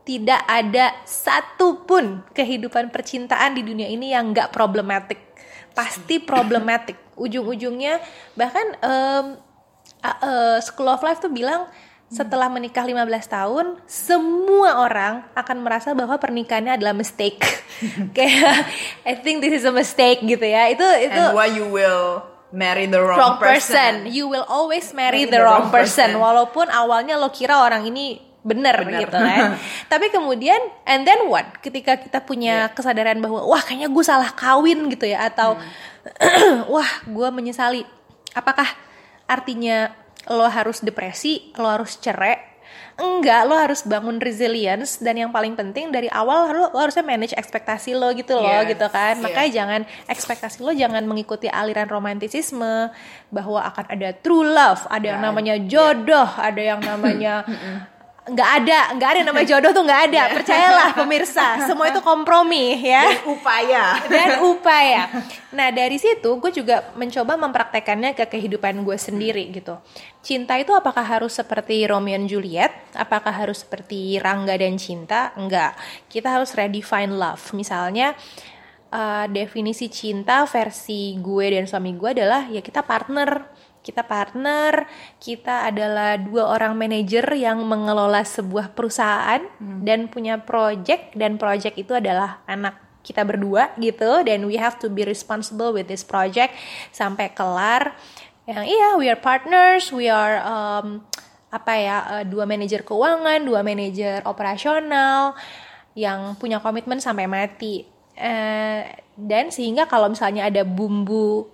tidak 0.09 0.41
ada 0.49 1.05
satupun 1.05 2.25
kehidupan 2.33 2.89
percintaan 2.89 3.53
di 3.53 3.61
dunia 3.61 3.93
ini 3.93 4.17
yang 4.17 4.33
nggak 4.33 4.49
problematik. 4.57 5.28
Pasti 5.79 6.19
problematik. 6.19 6.99
Ujung-ujungnya 7.15 8.03
bahkan 8.35 8.67
em, 8.83 9.39
a- 10.03 10.21
eh, 10.23 10.59
School 10.67 10.91
of 10.91 11.03
Life 11.07 11.23
tuh 11.23 11.31
bilang 11.31 11.71
setelah 12.09 12.49
menikah 12.49 12.89
15 12.89 13.05
tahun, 13.29 13.67
semua 13.85 14.81
orang 14.81 15.29
akan 15.37 15.57
merasa 15.61 15.93
bahwa 15.93 16.17
pernikahannya 16.17 16.81
adalah 16.81 16.97
mistake. 16.97 17.39
Kayak 18.17 18.65
I 19.05 19.15
think 19.21 19.45
this 19.45 19.61
is 19.61 19.65
a 19.69 19.75
mistake 19.75 20.25
gitu 20.25 20.43
ya. 20.43 20.73
Itu 20.73 20.85
itu 21.05 21.21
And 21.21 21.37
why 21.37 21.53
you 21.53 21.69
will 21.69 22.25
marry 22.49 22.89
the 22.89 23.01
wrong, 23.01 23.21
wrong 23.21 23.37
person. 23.37 24.09
You 24.09 24.25
will 24.29 24.45
always 24.49 24.89
marry 24.97 25.29
the, 25.29 25.45
wrong, 25.45 25.69
person. 25.69 26.17
Walaupun 26.17 26.73
awalnya 26.73 27.21
lo 27.21 27.29
kira 27.29 27.61
orang 27.61 27.85
ini 27.85 28.28
bener, 28.49 28.77
Bener. 28.81 29.05
gitu 29.05 29.19
kan. 29.21 29.61
Tapi 29.93 30.09
kemudian 30.09 30.57
and 30.89 31.05
then 31.05 31.29
what? 31.29 31.45
Ketika 31.61 32.01
kita 32.01 32.25
punya 32.25 32.73
kesadaran 32.73 33.21
bahwa 33.21 33.45
wah 33.45 33.61
kayaknya 33.61 33.93
gue 33.93 34.05
salah 34.05 34.33
kawin 34.33 34.89
gitu 34.89 35.05
ya 35.05 35.29
atau 35.29 35.61
wah 36.73 36.91
gue 37.05 37.29
menyesali. 37.29 37.85
Apakah 38.33 38.67
artinya 39.29 39.93
lo 40.27 40.49
harus 40.49 40.81
depresi, 40.81 41.53
lo 41.61 41.69
harus 41.69 42.01
cerai? 42.01 42.49
Enggak, 42.99 43.47
lo 43.47 43.55
harus 43.55 43.87
bangun 43.87 44.19
resilience 44.19 44.99
dan 44.99 45.15
yang 45.15 45.31
paling 45.31 45.55
penting 45.55 45.95
dari 45.95 46.11
awal 46.11 46.51
lo, 46.51 46.67
lo 46.75 46.79
harusnya 46.83 47.07
manage 47.07 47.31
ekspektasi 47.31 47.95
lo 47.95 48.11
gitu 48.11 48.35
loh 48.35 48.43
Yes, 48.43 48.75
gitu 48.75 48.87
kan. 48.91 49.15
yeah. 49.15 49.23
Makanya 49.23 49.51
jangan 49.55 49.81
ekspektasi 50.11 50.67
lo 50.67 50.75
jangan 50.75 51.07
mengikuti 51.07 51.47
aliran 51.47 51.87
romantisisme 51.87 52.91
bahwa 53.31 53.63
akan 53.71 53.87
ada 53.95 54.11
true 54.19 54.43
love, 54.43 54.83
ada 54.91 55.15
yang 55.15 55.23
Nggak 55.23 55.31
namanya 55.31 55.55
jodoh, 55.63 56.29
ada 56.43 56.59
yang 56.59 56.81
namanya 56.83 57.47
nggak 58.29 58.51
ada, 58.63 58.81
nggak 58.95 59.11
ada 59.11 59.21
namanya 59.25 59.47
jodoh 59.57 59.73
tuh 59.73 59.85
nggak 59.85 60.03
ada. 60.13 60.23
Percayalah 60.37 60.89
pemirsa, 60.93 61.65
semua 61.65 61.89
itu 61.89 62.01
kompromi 62.05 62.77
ya 62.79 63.09
Dan 63.09 63.25
upaya. 63.33 63.85
dan 64.07 64.29
upaya. 64.45 65.03
Nah 65.53 65.73
dari 65.73 65.97
situ 65.97 66.37
gue 66.37 66.53
juga 66.53 66.93
mencoba 66.95 67.41
mempraktekannya 67.41 68.13
ke 68.13 68.29
kehidupan 68.29 68.85
gue 68.85 68.99
sendiri 69.01 69.49
gitu. 69.51 69.81
Cinta 70.21 70.61
itu 70.61 70.77
apakah 70.77 71.01
harus 71.01 71.33
seperti 71.33 71.89
Romeo 71.89 72.15
and 72.15 72.29
Juliet? 72.29 72.71
Apakah 72.93 73.33
harus 73.33 73.65
seperti 73.65 74.21
Rangga 74.21 74.61
dan 74.61 74.77
Cinta? 74.77 75.33
Enggak. 75.35 75.73
Kita 76.13 76.37
harus 76.37 76.53
redefine 76.53 77.17
love. 77.17 77.57
Misalnya 77.57 78.13
eh, 78.93 79.27
definisi 79.33 79.89
cinta 79.89 80.45
versi 80.45 81.17
gue 81.17 81.47
dan 81.57 81.65
suami 81.65 81.97
gue 81.97 82.11
adalah 82.13 82.45
ya 82.53 82.61
kita 82.61 82.85
partner. 82.85 83.58
Kita 83.89 84.05
partner, 84.05 84.85
kita 85.17 85.65
adalah 85.65 86.21
dua 86.21 86.53
orang 86.53 86.77
manajer 86.77 87.25
yang 87.33 87.65
mengelola 87.65 88.21
sebuah 88.21 88.77
perusahaan 88.77 89.41
dan 89.81 90.13
punya 90.13 90.37
project 90.45 91.17
dan 91.17 91.41
project 91.41 91.81
itu 91.81 91.97
adalah 91.97 92.45
anak 92.45 92.77
kita 93.01 93.25
berdua 93.25 93.73
gitu 93.81 94.21
dan 94.29 94.45
we 94.45 94.61
have 94.61 94.77
to 94.77 94.93
be 94.93 95.09
responsible 95.09 95.73
with 95.73 95.89
this 95.89 96.05
project 96.05 96.53
sampai 96.93 97.33
kelar. 97.33 97.97
Yang 98.45 98.77
iya 98.77 98.89
we 99.01 99.09
are 99.09 99.17
partners 99.17 99.89
we 99.89 100.13
are 100.13 100.45
um, 100.45 101.01
apa 101.49 101.73
ya 101.81 101.97
uh, 102.05 102.25
dua 102.29 102.45
manajer 102.45 102.85
keuangan 102.85 103.41
dua 103.41 103.65
manajer 103.65 104.21
operasional 104.29 105.33
yang 105.97 106.37
punya 106.37 106.61
komitmen 106.61 107.01
sampai 107.01 107.25
mati. 107.25 107.89
Eh, 108.19 108.83
dan 109.15 109.55
sehingga 109.55 109.87
kalau 109.87 110.11
misalnya 110.11 110.51
ada 110.51 110.67
bumbu 110.67 111.47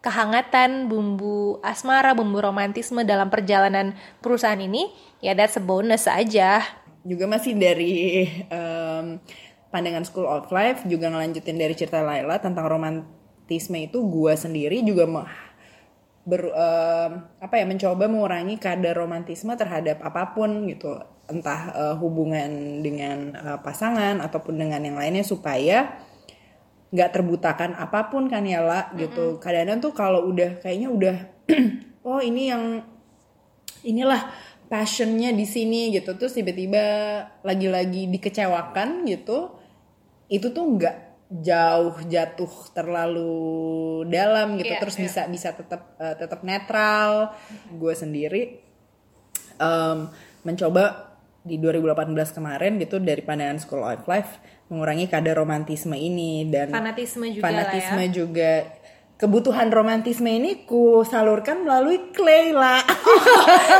kehangatan, 0.00 0.88
bumbu 0.88 1.60
asmara, 1.60 2.16
bumbu 2.16 2.40
romantisme 2.40 3.04
dalam 3.04 3.28
perjalanan 3.28 3.96
perusahaan 4.24 4.58
ini, 4.60 4.88
ya 5.20 5.36
that's 5.36 5.56
a 5.56 5.62
bonus 5.62 6.08
aja. 6.08 6.64
juga 7.00 7.24
masih 7.24 7.56
dari 7.56 8.28
em, 8.52 9.16
pandangan 9.72 10.04
School 10.04 10.28
of 10.28 10.52
Life 10.52 10.84
juga 10.84 11.08
ngelanjutin 11.08 11.56
dari 11.56 11.72
cerita 11.72 12.04
Laila 12.04 12.36
tentang 12.36 12.68
romantisme 12.68 13.80
itu 13.80 14.04
gua 14.04 14.36
sendiri 14.36 14.84
juga 14.84 15.08
ber 16.28 16.42
em, 16.52 17.10
apa 17.40 17.54
ya 17.56 17.64
mencoba 17.64 18.04
mengurangi 18.04 18.60
kadar 18.60 18.92
romantisme 19.00 19.56
terhadap 19.56 20.04
apa 20.04 20.36
pun 20.36 20.68
gitu 20.68 21.00
entah 21.30 21.60
eh, 21.72 21.94
hubungan 21.96 22.82
dengan 22.84 23.32
eh, 23.32 23.58
pasangan 23.64 24.20
ataupun 24.20 24.60
dengan 24.60 24.82
yang 24.84 24.98
lainnya 24.98 25.24
supaya 25.24 25.96
nggak 26.90 27.10
terbutakan 27.14 27.78
apa 27.78 28.10
pun 28.10 28.26
kan 28.26 28.42
ya 28.42 28.60
lah 28.62 28.90
gitu. 28.98 29.38
Kadang-kadang 29.38 29.78
tuh 29.78 29.92
kalau 29.94 30.26
udah 30.26 30.58
kayaknya 30.58 30.88
udah 30.90 31.16
oh 32.08 32.18
ini 32.18 32.50
yang 32.50 32.82
inilah 33.86 34.30
passionnya 34.66 35.30
di 35.30 35.46
sini 35.46 35.94
gitu. 35.94 36.18
Terus 36.18 36.34
tiba-tiba 36.34 36.82
lagi-lagi 37.46 38.10
dikecewakan 38.10 39.06
gitu 39.06 39.54
itu 40.30 40.46
tuh 40.54 40.62
nggak 40.62 40.96
jauh 41.30 41.94
jatuh 42.10 42.52
terlalu 42.74 44.02
dalam 44.10 44.58
gitu. 44.58 44.74
Iya, 44.74 44.82
terus 44.82 44.98
iya. 44.98 45.02
bisa 45.06 45.20
bisa 45.30 45.48
tetap 45.54 45.94
eh, 46.02 46.14
tetap 46.18 46.42
netral. 46.42 47.34
Gue 47.70 47.94
sendiri 47.94 48.58
em, 49.62 50.10
mencoba 50.42 51.14
di 51.40 51.56
2018 51.56 52.36
kemarin 52.36 52.76
gitu 52.82 53.00
dari 53.00 53.22
pandangan 53.24 53.58
School 53.62 53.86
of 53.86 54.04
Life 54.04 54.59
mengurangi 54.70 55.04
kadar 55.04 55.34
romantisme 55.34 55.92
ini 55.92 56.46
dan 56.46 56.70
Fanatisme 56.70 57.26
juga 57.28 57.42
fanatisme 57.42 57.98
lah 57.98 58.06
ya. 58.06 58.14
juga 58.14 58.52
kebutuhan 59.16 59.68
romantisme 59.68 60.30
ini 60.30 60.64
ku 60.64 61.02
salurkan 61.02 61.60
melalui 61.60 62.08
clay 62.10 62.50
lah 62.50 62.80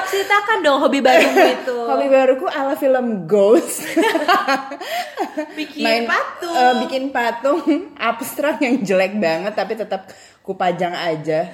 Ceritakan 0.05 0.61
dong 0.61 0.79
hobi 0.81 1.01
baru 1.01 1.31
itu. 1.57 1.77
hobi 1.81 2.07
baruku 2.07 2.45
ala 2.45 2.75
film 2.75 3.25
Ghost 3.25 3.87
Bikin 5.57 6.05
patung. 6.05 6.53
eh, 6.53 6.75
bikin 6.81 7.05
patung 7.09 7.61
abstrak 7.97 8.59
yang 8.59 8.83
jelek 8.83 9.17
banget 9.17 9.55
tapi 9.55 9.73
tetap 9.75 10.11
kupajang 10.43 10.93
aja 10.93 11.49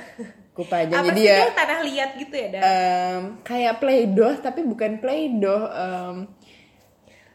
kupajang 0.51 0.97
Apa 0.97 1.07
jadi 1.07 1.21
sih 1.21 1.29
ya 1.29 1.37
dia 1.39 1.53
tanah 1.53 1.79
liat 1.85 2.11
gitu 2.17 2.35
ya, 2.35 2.49
Dan? 2.49 2.63
em, 2.63 3.21
kayak 3.45 3.77
playdoh 3.77 4.33
tapi 4.41 4.65
bukan 4.65 4.97
playdoh 4.97 5.63
em, 5.69 6.15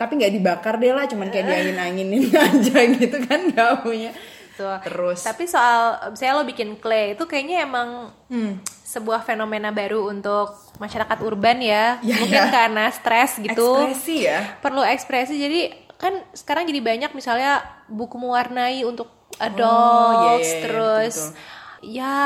tapi 0.01 0.17
nggak 0.17 0.33
dibakar 0.33 0.81
deh 0.81 0.89
lah 0.89 1.05
cuman 1.05 1.29
kayak 1.29 1.45
diangin-anginin 1.45 2.33
aja 2.49 2.77
gitu 2.97 3.17
kan 3.29 3.53
nggak 3.53 3.85
punya 3.85 4.09
terus 4.61 5.25
Tapi 5.25 5.49
soal 5.49 6.13
saya 6.13 6.37
lo 6.37 6.45
bikin 6.45 6.77
clay 6.77 7.17
itu 7.17 7.23
kayaknya 7.25 7.65
emang 7.65 8.13
sebuah 8.85 9.23
fenomena 9.23 9.71
baru 9.71 10.11
untuk 10.11 10.53
masyarakat 10.77 11.17
urban 11.23 11.63
ya. 11.63 11.97
Ya, 12.03 12.19
Mungkin 12.19 12.45
ya. 12.45 12.51
karena 12.51 12.85
stres 12.91 13.39
gitu. 13.39 13.79
ekspresi 13.79 14.27
ya 14.27 14.59
Perlu 14.59 14.83
ekspresi. 14.83 15.39
Jadi 15.39 15.61
kan 15.95 16.17
sekarang 16.35 16.65
jadi 16.67 16.81
banyak 16.81 17.11
misalnya 17.13 17.61
buku 17.87 18.17
mewarnai 18.17 18.81
untuk 18.83 19.09
adults 19.37 20.49
iya, 20.49 20.57
iya, 20.57 20.61
terus 20.65 21.15
ya 21.81 22.17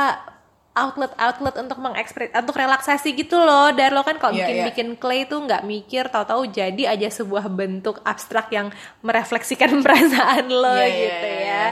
outlet-outlet 0.75 1.55
untuk 1.55 1.79
mengekspres 1.79 2.36
untuk 2.36 2.55
relaksasi 2.55 3.15
gitu 3.15 3.39
loh. 3.39 3.72
Dan 3.72 3.96
lo 3.96 4.03
kan 4.03 4.20
kalau 4.20 4.36
Iya, 4.36 4.44
bikin 4.44 4.55
iya. 4.60 4.65
bikin 4.67 4.88
clay 5.00 5.24
tuh 5.25 5.39
nggak 5.41 5.63
mikir 5.63 6.12
tahu-tahu 6.12 6.51
jadi 6.51 6.91
aja 6.91 7.08
sebuah 7.10 7.48
bentuk 7.48 8.03
abstrak 8.03 8.51
yang 8.51 8.70
merefleksikan 9.00 9.72
perasaan 9.84 10.51
lo 10.51 10.75
Iya, 10.75 10.86
iya, 10.86 11.00
gitu 11.00 11.27
iya, 11.32 11.39
ya. 11.48 11.65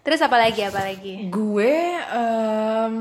Terus 0.00 0.24
apa 0.24 0.36
lagi 0.40 0.60
apa 0.64 0.80
lagi? 0.80 1.28
Gue 1.28 1.76
em, 2.00 2.92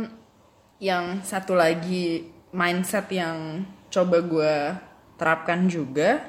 yang 0.77 1.23
satu 1.23 1.55
lagi 1.55 2.27
mindset 2.51 3.07
yang 3.09 3.63
coba 3.87 4.19
gue 4.19 4.55
terapkan 5.15 5.65
juga, 5.65 6.19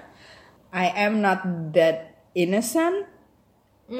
I 0.71 0.87
am 0.95 1.19
not 1.19 1.43
that 1.75 2.23
innocent, 2.33 3.05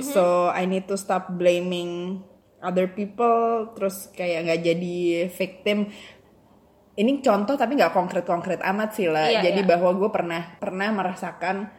so 0.01 0.49
I 0.49 0.65
need 0.65 0.87
to 0.87 0.97
stop 0.97 1.35
blaming 1.35 2.23
other 2.63 2.91
people, 2.91 3.71
terus 3.75 4.11
kayak 4.15 4.49
nggak 4.49 4.61
jadi 4.63 4.99
victim. 5.31 5.79
Ini 6.99 7.23
contoh 7.23 7.55
tapi 7.55 7.79
nggak 7.79 7.95
konkret-konkret 7.95 8.59
amat 8.63 8.91
sih 8.99 9.07
lah. 9.07 9.31
Iya, 9.31 9.51
jadi 9.51 9.63
iya. 9.63 9.69
bahwa 9.71 9.95
gue 9.95 10.11
pernah 10.11 10.43
pernah 10.59 10.91
merasakan 10.91 11.71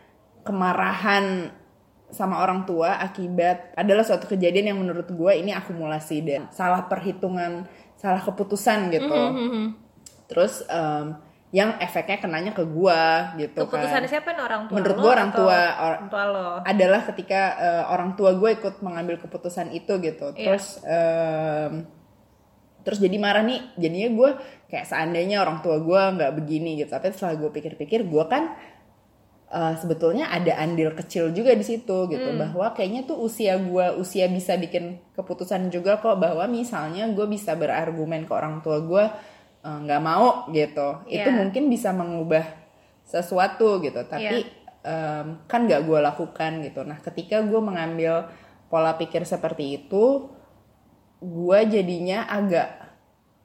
kemarahan 0.48 1.52
sama 2.10 2.42
orang 2.42 2.66
tua 2.66 2.98
akibat 2.98 3.78
adalah 3.78 4.02
suatu 4.02 4.26
kejadian 4.26 4.74
yang 4.74 4.80
menurut 4.82 5.06
gue 5.14 5.32
ini 5.38 5.54
akumulasi 5.54 6.26
dan 6.26 6.50
salah 6.50 6.90
perhitungan 6.90 7.70
salah 8.00 8.24
keputusan 8.26 8.90
gitu 8.90 9.14
Mm-hmm, 9.14 9.66
terus 10.26 10.66
em, 10.66 11.14
yang 11.50 11.76
efeknya 11.78 12.18
kenanya 12.20 12.52
ke 12.52 12.62
gue 12.62 13.02
gitu 13.42 13.66
Keputusan 13.66 14.02
kan 14.02 14.06
siapa 14.06 14.30
nih 14.32 14.44
orang 14.44 14.62
tua? 14.66 14.76
Menurut 14.78 14.98
gua 14.98 15.12
orang 15.12 15.32
tua, 15.32 15.58
or- 15.58 15.82
orang 15.98 16.08
tua 16.08 16.24
lo. 16.26 16.48
adalah 16.62 17.02
ketika 17.04 17.42
eh, 17.58 17.84
orang 17.88 18.12
tua 18.14 18.32
gue 18.34 18.50
ikut 18.54 18.76
mengambil 18.80 19.18
keputusan 19.18 19.72
itu 19.72 19.98
gitu 19.98 20.30
Iya. 20.32 20.46
terus 20.46 20.66
em, 20.84 21.74
terus 22.80 22.98
jadi 22.98 23.18
marah 23.18 23.42
nih 23.42 23.60
jadinya 23.76 24.10
gue 24.12 24.30
kayak 24.68 24.86
seandainya 24.86 25.42
orang 25.42 25.60
tua 25.60 25.78
gue 25.80 26.02
nggak 26.16 26.32
begini 26.34 26.78
gitu 26.78 26.90
tapi 26.90 27.10
setelah 27.12 27.36
gue 27.36 27.50
pikir-pikir 27.52 28.06
gue 28.06 28.24
kan 28.26 28.54
eh, 29.50 29.74
sebetulnya 29.76 30.30
ada 30.30 30.54
andil 30.56 30.94
kecil 30.94 31.34
juga 31.34 31.52
di 31.52 31.66
situ 31.66 31.98
gitu 32.08 32.30
Hmm. 32.30 32.40
bahwa 32.40 32.70
kayaknya 32.72 33.04
tuh 33.04 33.18
usia 33.20 33.58
gue 33.58 33.98
usia 33.98 34.30
bisa 34.30 34.54
bikin 34.54 35.02
keputusan 35.12 35.68
juga 35.68 35.98
kok 35.98 36.14
bahwa 36.16 36.46
misalnya 36.46 37.10
gue 37.10 37.26
bisa 37.26 37.54
berargumen 37.54 38.24
ke 38.24 38.32
orang 38.32 38.62
tua 38.62 38.78
gue 38.80 39.06
eh, 39.60 39.78
nggak 39.86 40.02
mau 40.02 40.48
gitu. 40.52 41.04
Itu 41.08 41.30
Iya. 41.30 41.36
mungkin 41.36 41.68
bisa 41.68 41.90
mengubah 41.92 42.46
sesuatu 43.04 43.82
gitu. 43.82 44.00
Tapi 44.06 44.46
em, 44.80 45.26
kan 45.46 45.66
nggak 45.68 45.84
gue 45.84 46.00
lakukan 46.00 46.52
gitu. 46.64 46.82
Nah 46.88 46.98
ketika 47.00 47.44
gue 47.44 47.60
mengambil 47.60 48.30
pola 48.70 48.96
pikir 48.96 49.26
seperti 49.26 49.82
itu 49.82 50.30
gue 51.20 51.60
jadinya 51.68 52.30
agak 52.30 52.70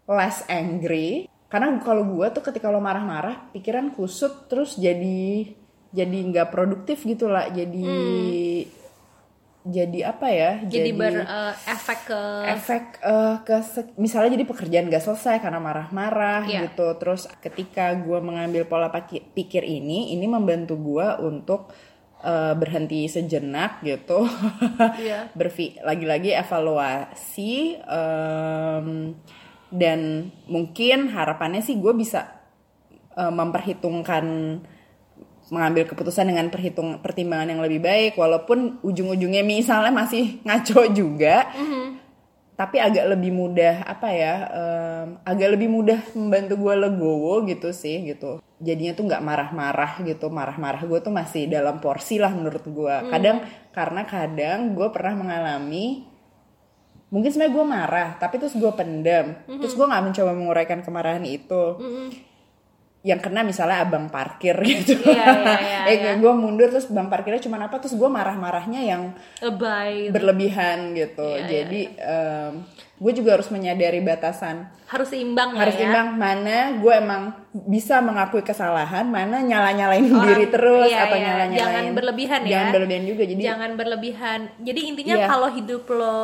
less 0.07 0.47
angry. 0.47 1.27
Karena 1.51 1.79
kalau 1.83 2.03
gue 2.07 2.27
tuh 2.35 2.43
ketika 2.43 2.71
lo 2.71 2.83
marah-marah 2.83 3.51
pikiran 3.55 3.95
kusut 3.95 4.51
terus 4.51 4.75
jadi 4.75 5.55
jadi 5.95 6.19
nggak 6.35 6.51
produktif 6.51 7.07
gitu 7.07 7.31
lah 7.31 7.47
jadi 7.55 7.87
jadi 9.65 10.13
apa 10.13 10.29
ya 10.29 10.51
Hmm. 10.61 10.69
jadi, 10.69 10.91
berefek 10.93 12.01
ke 12.05 12.21
efek 12.53 12.85
eh, 13.01 13.37
ke 13.41 13.57
misalnya 13.97 14.37
jadi 14.37 14.45
pekerjaan 14.45 14.93
gak 14.93 15.01
selesai 15.03 15.41
karena 15.41 15.57
marah-marah 15.57 16.45
Iya. 16.45 16.69
gitu 16.69 16.85
terus 17.01 17.25
ketika 17.41 17.97
gue 17.97 18.21
mengambil 18.21 18.69
pola 18.69 18.93
pikir 19.09 19.65
ini 19.65 20.13
ini 20.13 20.29
membantu 20.29 20.77
gue 20.77 21.09
untuk 21.25 21.73
eh, 22.21 22.53
berhenti 22.53 23.09
sejenak 23.09 23.81
gitu 23.81 24.29
Iya. 25.01 25.33
berfi 25.39 25.81
lagi-lagi 25.81 26.37
evaluasi 26.37 27.81
em, 27.81 29.17
dan 29.73 30.01
mungkin 30.45 31.09
harapannya 31.09 31.65
sih 31.65 31.81
gue 31.81 31.97
bisa 31.97 32.37
eh, 33.17 33.33
memperhitungkan 33.33 34.25
mengambil 35.53 35.85
keputusan 35.85 36.31
dengan 36.31 36.49
perhitung 36.49 37.01
pertimbangan 37.05 37.53
yang 37.53 37.61
lebih 37.61 37.85
baik 37.85 38.13
walaupun 38.17 38.81
ujung-ujungnya 38.81 39.45
misalnya 39.45 39.93
masih 39.93 40.41
ngaco 40.47 40.89
juga 40.93 41.53
tapi 42.55 42.79
agak 42.79 43.19
lebih 43.19 43.35
mudah 43.35 43.83
apa 43.83 44.09
ya 44.15 44.35
em, 44.47 45.09
agak 45.27 45.59
lebih 45.59 45.67
mudah 45.67 45.99
membantu 46.15 46.55
gue 46.55 46.75
legowo 46.87 47.43
gitu 47.51 47.75
sih 47.75 48.15
gitu. 48.15 48.39
Jadinya 48.63 48.95
tuh 48.95 49.11
nggak 49.11 49.25
marah-marah 49.27 49.93
gitu 50.07 50.31
marah-marah 50.31 50.87
gue 50.87 50.99
tuh 51.03 51.11
masih 51.11 51.51
dalam 51.51 51.83
porsi 51.83 52.23
lah 52.23 52.31
menurut 52.31 52.63
gue 52.63 52.95
kadang 53.11 53.43
karena 53.75 54.07
kadang 54.07 54.73
gue 54.73 54.89
pernah 54.95 55.19
mengalami 55.19 56.07
mungkin 57.11 57.31
sebenarnya 57.31 57.55
gue 57.59 57.67
marah 57.67 58.09
tapi 58.23 58.39
terus 58.39 58.55
gue 58.55 58.73
pendam 58.73 59.35
terus 59.47 59.75
gue 59.75 59.87
nggak 59.87 60.05
mencoba 60.11 60.33
menguraikan 60.33 60.81
kemarahan 60.87 61.27
itu 61.27 61.63
yang 63.05 63.21
kena 63.21 63.45
misalnya 63.45 63.85
abang 63.85 64.09
parkir 64.09 64.57
gitu 64.65 64.97
Iya, 65.05 65.25
iya, 65.45 65.57
iya, 65.61 65.81
eh 65.93 66.17
gue 66.17 66.33
mundur 66.33 66.73
terus 66.73 66.89
bang 66.89 67.13
parkirnya 67.13 67.45
cuma 67.45 67.61
apa 67.61 67.77
terus 67.77 67.93
gue 67.95 68.09
marah-marahnya 68.09 68.81
yang 68.81 69.13
lebay 69.45 70.09
berlebihan 70.09 70.97
gitu 70.97 71.37
Iya, 71.37 71.69
jadi 71.69 71.83
gue 72.95 73.13
juga 73.13 73.35
harus 73.37 73.51
menyadari 73.51 73.99
batasan 74.01 74.71
harus 74.87 75.11
seimbang 75.11 75.53
harus 75.59 75.75
ya 75.75 75.91
imbang 75.91 76.15
mana 76.15 76.79
gue 76.79 76.95
emang 76.95 77.23
bisa 77.67 77.99
mengakui 77.99 78.47
kesalahan 78.47 79.05
mana 79.11 79.43
nyala 79.43 79.75
nyalain 79.75 80.07
diri 80.07 80.47
terus 80.47 80.87
iya, 80.87 81.11
atau 81.11 81.19
iya. 81.19 81.25
nyala 81.27 81.45
nyalain 81.51 81.59
Jangan 81.59 81.87
berlebihan 81.99 82.41
ya. 82.41 82.49
jangan 82.49 82.69
berlebihan 82.73 83.05
juga 83.05 83.23
jadi 83.27 83.41
jangan 83.43 83.71
berlebihan 83.75 84.41
jadi 84.63 84.81
intinya 84.87 85.17
Iya. 85.19 85.27
kalau 85.27 85.49
hidup 85.51 85.85
lo 85.91 86.19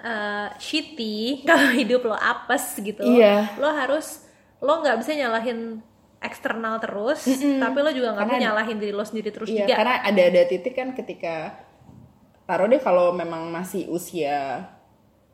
uh, 0.00 0.48
shitty 0.56 1.18
kalau 1.50 1.68
hidup 1.76 2.02
lo 2.08 2.16
apes 2.16 2.80
gitu 2.80 3.04
Iya. 3.04 3.60
lo 3.60 3.68
harus 3.68 4.24
lo 4.64 4.80
nggak 4.80 5.04
bisa 5.04 5.12
nyalahin 5.14 5.84
eksternal 6.20 6.76
terus 6.78 7.24
tapi 7.56 7.78
lo 7.80 7.90
juga 7.90 8.12
nggak 8.12 8.26
mau 8.26 8.36
nyalahin 8.38 8.76
diri 8.76 8.92
lo 8.92 9.02
sendiri 9.02 9.32
terus 9.32 9.48
Iya, 9.48 9.64
juga 9.64 9.74
karena 9.74 9.94
ada 10.04 10.22
ada 10.22 10.42
titik 10.44 10.72
kan 10.72 10.92
ketika 10.92 11.56
taruh 12.44 12.66
deh 12.66 12.78
kalau 12.78 13.10
memang 13.10 13.48
masih 13.48 13.88
usia 13.88 14.68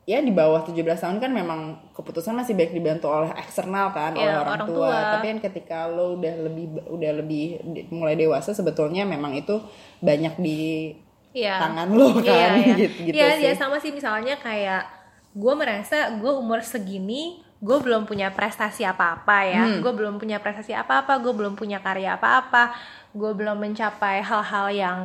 ya 0.05 0.23
di 0.23 0.31
bawah 0.31 0.63
17 0.63 0.77
tahun 0.87 1.19
kan 1.19 1.35
memang 1.35 1.61
keputusan 1.91 2.31
masih 2.33 2.55
baik 2.55 2.71
dibantu 2.71 3.11
oleh 3.11 3.35
eksternal 3.35 3.91
kan 3.91 4.15
Iya, 4.15 4.23
oleh 4.23 4.35
orang, 4.39 4.55
orang 4.55 4.69
tua. 4.69 4.87
tua. 4.87 4.99
Tapi 5.13 5.25
kan 5.27 5.39
ketika 5.43 5.79
lo 5.87 6.15
udah 6.15 6.35
lebih 6.47 6.65
udah 6.87 7.13
lebih 7.17 7.45
mulai 7.91 8.15
dewasa 8.15 8.55
sebetulnya 8.55 9.03
memang 9.03 9.35
itu 9.35 9.59
banyak 9.99 10.39
di 10.39 10.95
Iya. 11.35 11.59
tangan 11.59 11.91
lo 11.91 12.15
kan 12.17 12.23
Iya, 12.23 12.47
iya. 12.55 12.75
gitu 12.81 12.97
gitu 13.03 13.17
Iya, 13.19 13.29
sih. 13.35 13.43
iya, 13.43 13.53
sama 13.53 13.77
sih 13.77 13.91
misalnya 13.91 14.39
kayak 14.39 14.87
gue 15.35 15.53
merasa 15.53 16.15
gue 16.15 16.33
umur 16.33 16.63
segini 16.63 17.43
gue 17.57 17.79
belum 17.81 18.05
punya 18.05 18.29
prestasi 18.33 18.85
apa-apa 18.85 19.49
ya. 19.49 19.65
Hmm. 19.65 19.81
gue 19.81 19.93
belum 19.93 20.21
punya 20.21 20.37
prestasi 20.41 20.77
apa-apa 20.77 21.17
gue 21.21 21.33
belum 21.33 21.57
punya 21.57 21.81
karya 21.81 22.17
apa-apa. 22.21 22.77
Gue 23.17 23.33
belum 23.33 23.57
mencapai 23.57 24.21
hal-hal 24.21 24.67
yang 24.73 24.99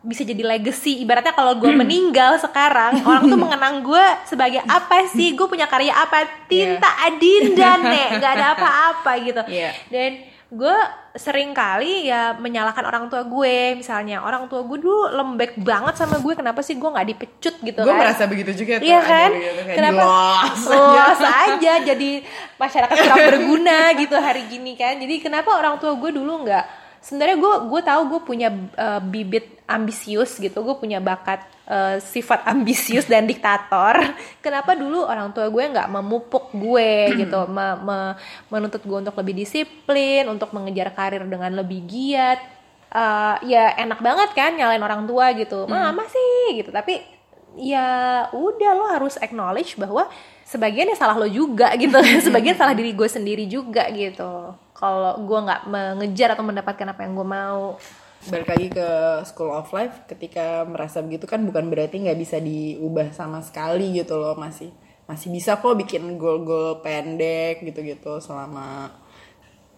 bisa 0.00 0.24
jadi 0.24 0.40
legacy. 0.40 1.04
Ibaratnya 1.04 1.36
kalau 1.36 1.56
gue 1.60 1.72
meninggal 1.72 2.40
sekarang 2.40 3.04
orang 3.04 3.28
tuh 3.28 3.38
mengenang 3.44 3.84
gue 3.84 4.04
sebagai 4.24 4.64
apa 4.64 5.04
sih? 5.12 5.36
Gue 5.36 5.44
punya 5.44 5.68
karya 5.68 5.92
apa? 5.92 6.24
Tinta 6.48 6.88
adinda 7.04 7.76
nek. 7.92 8.08
Nggak 8.16 8.32
ada 8.32 8.46
apa-apa 8.56 9.12
gitu. 9.20 9.42
Iya. 9.48 9.70
dan 9.92 10.33
gue 10.54 10.76
sering 11.18 11.50
kali 11.50 12.06
ya 12.06 12.38
menyalahkan 12.38 12.86
orang 12.86 13.10
tua 13.10 13.26
gue 13.26 13.74
misalnya 13.74 14.22
orang 14.22 14.46
tua 14.46 14.62
gue 14.62 14.78
dulu 14.78 15.10
lembek 15.10 15.58
banget 15.58 15.98
sama 15.98 16.22
gue 16.22 16.34
kenapa 16.38 16.62
sih 16.62 16.78
gue 16.78 16.86
nggak 16.86 17.08
dipecut 17.10 17.54
gitu 17.58 17.80
Gue 17.82 17.90
kan 17.90 17.98
merasa 17.98 18.30
begitu 18.30 18.54
juga 18.54 18.78
tuh. 18.78 18.86
Iya 18.86 19.00
kan? 19.02 19.30
begitu, 19.34 19.62
kayak 19.66 19.76
Kenapa? 19.78 20.02
dilos 20.02 20.64
aja. 20.70 21.02
Los 21.10 21.22
aja 21.22 21.72
jadi 21.82 22.10
masyarakat 22.54 22.96
kurang 23.02 23.24
berguna 23.34 23.78
gitu 23.98 24.16
hari 24.18 24.42
gini 24.46 24.72
kan. 24.78 24.94
Jadi 24.94 25.14
kenapa 25.18 25.50
orang 25.58 25.82
tua 25.82 25.98
gue 25.98 26.10
dulu 26.14 26.46
nggak? 26.46 26.83
Sebenarnya 27.04 27.36
gue 27.36 27.54
gue 27.68 27.80
tahu 27.84 28.00
gue 28.16 28.20
punya 28.24 28.48
uh, 28.80 29.00
bibit 29.04 29.60
ambisius 29.68 30.40
gitu. 30.40 30.64
Gue 30.64 30.76
punya 30.80 31.04
bakat 31.04 31.44
uh, 31.68 32.00
sifat 32.00 32.42
ambisius 32.52 33.04
dan 33.04 33.28
diktator. 33.28 34.00
Kenapa 34.40 34.72
dulu 34.72 35.04
orang 35.04 35.36
tua 35.36 35.52
gue 35.52 35.64
nggak 35.68 35.88
memupuk 35.92 36.56
gue 36.56 36.92
gitu, 37.20 37.44
me- 37.44 37.78
me- 37.84 38.16
menuntut 38.48 38.80
gue 38.80 38.98
untuk 39.04 39.16
lebih 39.20 39.44
disiplin, 39.44 40.24
untuk 40.32 40.48
mengejar 40.56 40.88
karir 40.96 41.28
dengan 41.28 41.52
lebih 41.52 41.84
giat. 41.84 42.40
Uh, 42.94 43.36
ya 43.44 43.74
enak 43.74 43.98
banget 44.00 44.30
kan 44.32 44.56
nyalain 44.56 44.80
orang 44.80 45.04
tua 45.04 45.36
gitu. 45.36 45.68
Mama 45.68 46.08
sih 46.08 46.64
gitu. 46.64 46.72
Tapi 46.72 47.04
ya 47.54 47.86
udah 48.34 48.72
lo 48.74 48.86
harus 48.90 49.14
acknowledge 49.22 49.78
bahwa 49.78 50.10
sebagian 50.42 50.90
ya 50.90 50.96
salah 50.98 51.16
lo 51.18 51.28
juga 51.30 51.70
gitu 51.78 51.94
sebagian 52.26 52.58
salah 52.58 52.74
diri 52.74 52.92
gue 52.92 53.08
sendiri 53.08 53.46
juga 53.46 53.86
gitu 53.94 54.54
kalau 54.74 55.22
gue 55.22 55.38
nggak 55.40 55.62
mengejar 55.64 56.34
atau 56.34 56.42
mendapatkan 56.42 56.86
apa 56.86 57.00
yang 57.00 57.14
gue 57.14 57.24
mau. 57.24 57.78
Balik 58.24 58.48
lagi 58.48 58.68
ke 58.70 58.88
school 59.22 59.48
of 59.48 59.68
life 59.70 60.04
ketika 60.06 60.64
merasa 60.64 60.98
begitu 60.98 61.24
kan 61.24 61.40
bukan 61.40 61.68
berarti 61.68 62.00
nggak 62.00 62.16
bisa 62.16 62.36
diubah 62.38 63.12
sama 63.12 63.38
sekali 63.40 63.94
gitu 63.94 64.16
loh 64.16 64.34
masih 64.34 64.72
masih 65.04 65.28
bisa 65.28 65.56
kok 65.56 65.76
bikin 65.76 66.16
goal-goal 66.16 66.80
pendek 66.80 67.60
gitu-gitu 67.60 68.16
selama 68.18 68.88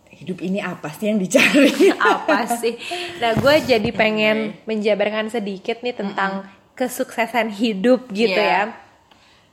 hidup 0.06 0.38
ini 0.40 0.62
apa 0.62 0.88
sih 0.88 1.10
yang 1.10 1.18
dicari? 1.18 1.92
Apa 2.14 2.46
sih? 2.48 2.78
Nah 3.18 3.34
gue 3.34 3.54
jadi 3.60 3.90
pengen 3.90 4.54
menjabarkan 4.64 5.28
sedikit 5.28 5.82
nih 5.82 5.92
tentang 5.92 6.46
kesuksesan 6.72 7.50
hidup 7.50 8.08
gitu 8.08 8.32
Iya. 8.32 8.70
ya. 8.70 8.80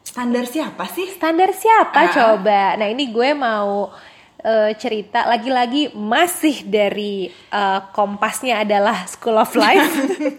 Standar 0.05 0.45
siapa 0.45 0.85
sih? 0.85 1.09
Standar 1.09 1.51
siapa 1.51 1.99
Ah. 1.99 2.11
coba? 2.11 2.77
Nah 2.77 2.87
ini 2.87 3.09
gue 3.09 3.29
mau 3.33 3.89
eh, 4.43 4.71
cerita. 4.75 5.25
Lagi-lagi 5.25 5.95
masih 5.95 6.67
dari 6.67 7.31
eh, 7.31 7.79
kompasnya 7.95 8.61
adalah 8.61 9.07
School 9.07 9.39
of 9.39 9.55
Life. 9.55 9.89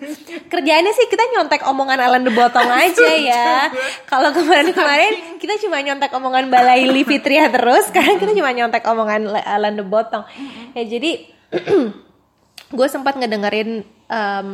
Kerjaannya 0.53 0.93
sih 0.93 1.07
kita 1.09 1.25
nyontek 1.35 1.65
omongan 1.65 1.99
Alan 1.99 2.23
de 2.23 2.33
Botong 2.33 2.69
aja 2.69 3.11
ya. 3.17 3.73
kalau 4.07 4.31
kemarin-kemarin 4.31 5.41
kita 5.41 5.57
cuma 5.65 5.81
nyontek 5.81 6.13
omongan 6.13 6.53
Balaili 6.53 7.03
Fitria 7.03 7.49
terus 7.49 7.89
sekarang 7.91 8.21
kita 8.21 8.37
cuma 8.37 8.53
nyontek 8.53 8.85
omongan 8.85 9.35
Alan 9.43 9.75
de 9.75 9.85
Botong 9.85 10.23
ya 10.77 10.85
jadi 10.85 11.27
gue 12.79 12.89
sempat 12.91 13.19
ngedengerin 13.19 13.87
em, 14.11 14.49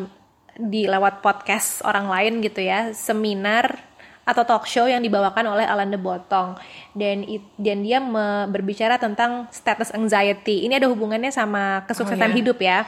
di 0.61 0.85
lewat 0.85 1.25
podcast 1.25 1.81
orang 1.89 2.11
lain 2.13 2.33
gitu 2.45 2.61
ya 2.61 2.93
seminar 2.93 3.90
atau 4.23 4.43
talk 4.45 4.65
show 4.65 4.85
yang 4.85 5.01
dibawakan 5.01 5.49
oleh 5.49 5.65
Alan 5.65 5.89
de 5.89 5.97
Botong 5.97 6.55
dan 6.93 7.25
it- 7.25 7.51
dan 7.57 7.83
dia 7.83 7.99
me- 7.99 8.47
berbicara 8.47 8.97
tentang 8.97 9.49
status 9.51 9.91
anxiety. 9.91 10.63
Ini 10.65 10.79
ada 10.79 10.87
hubungannya 10.87 11.29
sama 11.29 11.83
kesuksesan 11.85 12.31
Oh, 12.31 12.35
ya. 12.35 12.39
hidup 12.39 12.59
ya. 12.59 12.79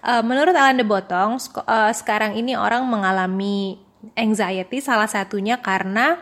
Eh, 0.00 0.22
menurut 0.22 0.52
Alan 0.52 0.76
de 0.76 0.86
Botong 0.86 1.36
sk- 1.36 1.60
eh, 1.60 1.92
sekarang 1.92 2.32
ini 2.34 2.56
orang 2.56 2.86
mengalami 2.86 3.76
anxiety 4.16 4.80
salah 4.80 5.04
satunya 5.04 5.60
karena 5.60 6.16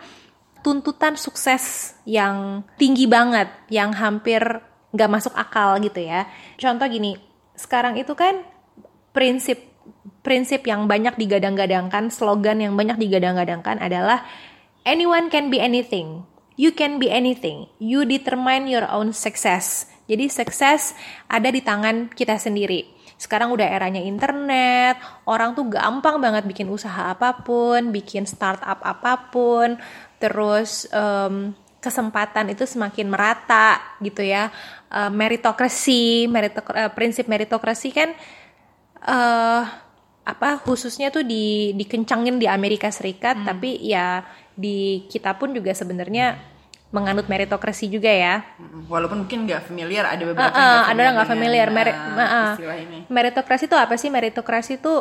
tuntutan 0.61 1.15
sukses 1.15 1.95
yang 2.03 2.67
tinggi 2.75 3.07
banget 3.07 3.47
yang 3.71 3.95
hampir 3.95 4.43
nggak 4.91 5.11
masuk 5.13 5.31
akal 5.33 5.79
gitu 5.79 6.03
ya. 6.03 6.27
Contoh 6.59 6.89
gini 6.91 7.15
sekarang 7.55 7.95
itu 7.95 8.11
kan 8.15 8.43
prinsip 9.13 9.63
prinsip 10.29 10.69
yang 10.69 10.85
banyak 10.85 11.17
digadang-gadangkan 11.17 12.13
slogan 12.13 12.61
yang 12.61 12.77
banyak 12.77 13.01
digadang-gadangkan 13.01 13.81
adalah 13.81 14.29
anyone 14.85 15.33
can 15.33 15.49
be 15.49 15.57
anything. 15.57 16.29
You 16.61 16.77
can 16.77 17.01
be 17.01 17.09
anything. 17.09 17.73
You 17.81 18.05
determine 18.05 18.69
your 18.69 18.85
own 18.93 19.17
success. 19.17 19.89
Jadi 20.05 20.29
sukses 20.29 20.93
ada 21.33 21.49
di 21.49 21.65
tangan 21.65 22.13
kita 22.13 22.37
sendiri. 22.37 22.93
Sekarang 23.17 23.49
udah 23.57 23.65
eranya 23.65 24.05
internet, 24.05 25.01
orang 25.25 25.57
tuh 25.57 25.65
gampang 25.73 26.21
banget 26.21 26.45
bikin 26.45 26.69
usaha 26.69 27.17
apa 27.17 27.41
pun, 27.41 27.89
bikin 27.89 28.29
startup 28.29 28.85
apa 28.85 29.33
pun, 29.33 29.81
terus 30.21 30.85
em, 30.93 31.57
kesempatan 31.79 32.53
itu 32.53 32.67
semakin 32.69 33.07
merata 33.09 33.81
gitu 34.05 34.23
ya. 34.23 34.51
Eh, 34.91 35.11
meritokrasi, 35.11 36.27
meritok- 36.27 36.75
eh, 36.75 36.91
prinsip 36.93 37.27
meritokrasi 37.31 37.89
kan 37.95 38.11
eh 38.99 39.88
apa 40.29 40.61
khususnya 40.61 41.09
tuh 41.09 41.25
di 41.25 41.73
dikencangin 41.73 42.37
di 42.37 42.45
Amerika 42.45 42.93
Serikat, 42.93 43.49
tapi 43.49 43.81
ya 43.81 44.29
di 44.53 45.09
kita 45.09 45.33
pun 45.41 45.57
juga 45.57 45.73
sebenarnya 45.73 46.37
menganut 46.89 47.29
meritokrasi 47.29 47.89
juga 47.89 48.09
ya. 48.09 48.45
Walaupun 48.89 49.25
mungkin 49.25 49.45
nggak 49.45 49.69
familiar, 49.69 50.05
ada 50.09 50.25
beberapa 50.25 50.49
Uh, 50.49 50.57
yang 50.57 50.85
ada 50.89 51.01
yang 51.01 51.15
nggak 51.21 51.31
familiar. 51.33 51.69
Meri- 51.69 51.97
uh, 51.97 52.21
uh, 52.21 52.57
uh. 52.57 52.77
ini. 52.77 52.99
Meritokrasi 53.09 53.65
itu 53.69 53.77
apa 53.77 53.95
sih? 54.01 54.09
Meritokrasi 54.09 54.81
itu 54.81 54.95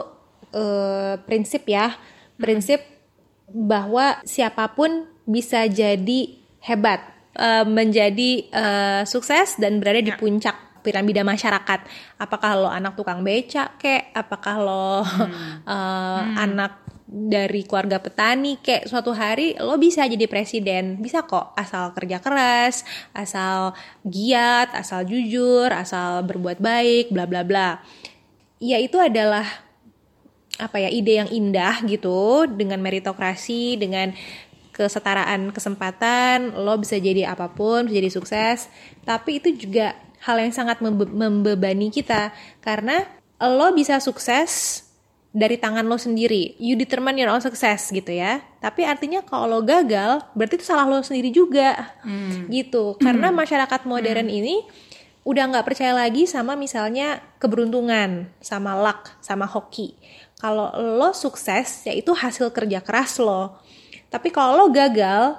eh, 0.51 1.15
prinsip 1.23 1.63
ya, 1.67 1.95
prinsip 2.35 2.83
bahwa 3.47 4.19
siapa 4.27 4.75
pun 4.75 5.07
bisa 5.23 5.63
jadi 5.67 6.19
hebat, 6.59 7.03
eh, 7.39 7.63
menjadi 7.63 8.31
eh, 8.51 9.01
sukses 9.07 9.55
dan 9.55 9.79
berada 9.79 10.03
di 10.03 10.11
puncak 10.11 10.66
piramida 10.83 11.25
masyarakat. 11.25 11.79
Apakah 12.19 12.51
lo 12.57 12.69
anak 12.69 12.97
tukang 12.97 13.21
becak 13.25 13.77
kek? 13.81 14.13
Apakah 14.13 14.55
lo 14.61 15.03
eh, 15.73 16.21
anak 16.37 16.87
dari 17.07 17.63
keluarga 17.63 18.03
petani 18.03 18.59
kek 18.59 18.83
suatu 18.83 19.15
hari 19.15 19.55
lo 19.63 19.79
bisa 19.79 20.03
jadi 20.03 20.27
presiden. 20.27 20.99
Bisa 20.99 21.23
kok 21.23 21.55
asal 21.55 21.95
kerja 21.95 22.19
keras 22.19 22.83
asal 23.15 23.71
giat 24.03 24.75
asal 24.75 25.07
jujur 25.07 25.71
asal 25.71 26.27
berbuat 26.27 26.59
baik 26.59 27.15
bla 27.15 27.23
bla 27.23 27.47
bla. 27.47 27.79
Ya 28.59 28.75
itu 28.83 28.99
adalah 28.99 29.47
apa 30.59 30.83
ya 30.83 30.91
ide 30.91 31.23
yang 31.23 31.31
indah 31.31 31.79
gitu. 31.87 32.43
Dengan 32.51 32.83
meritokrasi 32.83 33.79
dengan 33.79 34.11
kesetaraan 34.75 35.49
kesempatan 35.55 36.53
lo 36.53 36.77
bisa 36.77 36.99
jadi 36.99 37.33
apa 37.33 37.55
pun 37.55 37.87
bisa 37.87 38.03
jadi 38.03 38.11
sukses. 38.11 38.67
Tapi 39.07 39.39
itu 39.39 39.55
juga 39.55 39.95
hal 40.27 40.43
yang 40.43 40.51
sangat 40.51 40.83
membe- 40.83 41.07
membebani 41.07 41.87
kita. 41.87 42.35
Karena 42.59 43.07
lo 43.39 43.71
bisa 43.71 44.03
sukses 44.03 44.83
dari 45.31 45.55
tangan 45.55 45.87
lo 45.87 45.95
sendiri. 45.95 46.59
You 46.59 46.75
determine 46.75 47.15
your 47.15 47.31
own 47.31 47.39
success 47.39 47.87
gitu 47.95 48.11
ya. 48.11 48.43
Tapi 48.59 48.83
artinya 48.83 49.23
kalau 49.23 49.47
lo 49.47 49.59
gagal 49.63 50.19
berarti 50.35 50.59
itu 50.59 50.67
salah 50.67 50.83
lo 50.83 50.99
sendiri 50.99 51.31
juga. 51.31 51.95
Gitu. 52.51 52.83
Karena 53.05 53.31
masyarakat 53.31 53.87
modern 53.87 54.27
ini 54.27 54.67
udah 55.27 55.43
nggak 55.51 55.67
percaya 55.67 55.91
lagi 55.91 56.23
sama 56.23 56.55
misalnya 56.55 57.19
keberuntungan, 57.39 58.31
sama 58.39 58.75
luck, 58.79 59.15
sama 59.23 59.43
hoki. 59.47 59.95
Kalau 60.37 60.69
lo 60.75 61.11
sukses, 61.11 61.83
ya 61.83 61.91
itu 61.91 62.13
hasil 62.13 62.53
kerja 62.55 62.79
keras 62.79 63.19
lo. 63.19 63.59
Tapi 64.07 64.31
kalau 64.31 64.55
lo 64.55 64.67
gagal, 64.71 65.35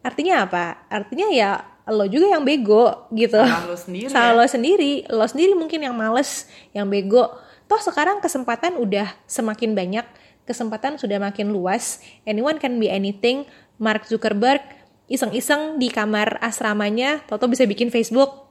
artinya 0.00 0.48
apa? 0.48 0.88
Artinya 0.88 1.28
ya 1.28 1.60
lo 1.88 2.04
juga 2.04 2.28
yang 2.36 2.44
bego 2.44 3.08
gitu. 3.16 3.40
Salah 3.40 3.64
lo 3.64 3.76
sendiri 3.76 4.08
Salah 4.12 4.32
ya. 4.32 4.38
lo 4.38 4.44
sendiri. 4.44 4.92
Lo 5.08 5.24
sendiri 5.24 5.52
mungkin 5.56 5.80
yang 5.82 5.96
males, 5.96 6.46
yang 6.76 6.86
bego. 6.88 7.32
Toh 7.68 7.80
sekarang 7.80 8.20
kesempatan 8.20 8.76
udah 8.80 9.12
semakin 9.28 9.76
banyak, 9.76 10.04
kesempatan 10.48 10.96
sudah 10.96 11.20
makin 11.20 11.52
luas. 11.52 12.00
Anyone 12.24 12.60
can 12.60 12.76
be 12.80 12.88
anything. 12.88 13.48
Mark 13.78 14.08
Zuckerberg 14.10 14.60
iseng-iseng 15.08 15.80
di 15.80 15.88
kamar 15.88 16.36
asramanya, 16.44 17.24
Toto 17.24 17.48
bisa 17.48 17.64
bikin 17.64 17.88
Facebook. 17.88 18.48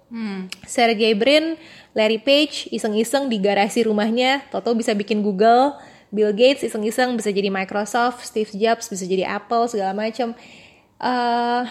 Sergey 0.63 1.11
Brin, 1.11 1.59
Larry 1.91 2.23
Page 2.23 2.71
iseng-iseng 2.71 3.27
di 3.27 3.43
garasi 3.43 3.83
rumahnya, 3.83 4.47
Toto 4.49 4.71
bisa 4.71 4.95
bikin 4.95 5.19
Google. 5.19 5.75
Bill 6.07 6.31
Gates 6.31 6.63
iseng-iseng 6.63 7.19
bisa 7.19 7.27
jadi 7.35 7.51
Microsoft, 7.51 8.23
Steve 8.23 8.47
Jobs 8.55 8.87
bisa 8.87 9.03
jadi 9.03 9.27
Apple 9.27 9.67
segala 9.67 9.91
macam. 9.91 10.31
Eh, 10.97 11.63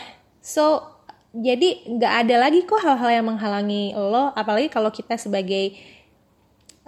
so 0.45 0.96
jadi 1.37 1.85
nggak 1.85 2.15
ada 2.25 2.37
lagi 2.49 2.65
kok 2.65 2.81
hal-hal 2.81 3.11
yang 3.21 3.27
menghalangi 3.29 3.93
lo, 3.93 4.33
apalagi 4.33 4.73
kalau 4.73 4.89
kita 4.89 5.21
sebagai 5.21 5.77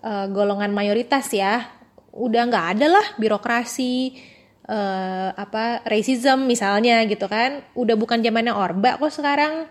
eh, 0.01 0.27
golongan 0.33 0.73
mayoritas 0.73 1.29
ya, 1.37 1.69
udah 2.17 2.43
nggak 2.49 2.67
ada 2.77 2.87
lah 2.89 3.07
birokrasi 3.21 4.17
eh, 4.65 5.29
apa 5.37 5.85
racism 5.85 6.49
misalnya 6.49 7.05
gitu 7.05 7.29
kan, 7.29 7.61
udah 7.77 7.95
bukan 8.01 8.25
zamannya 8.25 8.57
orba 8.57 8.97
kok 8.97 9.13
sekarang. 9.13 9.69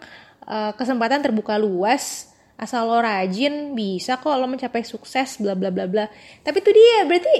Eh, 0.47 0.71
kesempatan 0.79 1.19
terbuka 1.19 1.59
luas 1.59 2.31
asal 2.57 2.89
lo 2.89 2.97
rajin 3.03 3.75
bisa 3.77 4.17
kok 4.17 4.33
lo 4.33 4.47
mencapai 4.49 4.81
sukses 4.81 5.37
bla 5.43 5.53
bla 5.59 5.69
bla 5.73 5.85
bla. 5.91 6.05
Tapi 6.41 6.57
itu 6.63 6.71
dia 6.71 7.03
berarti 7.03 7.35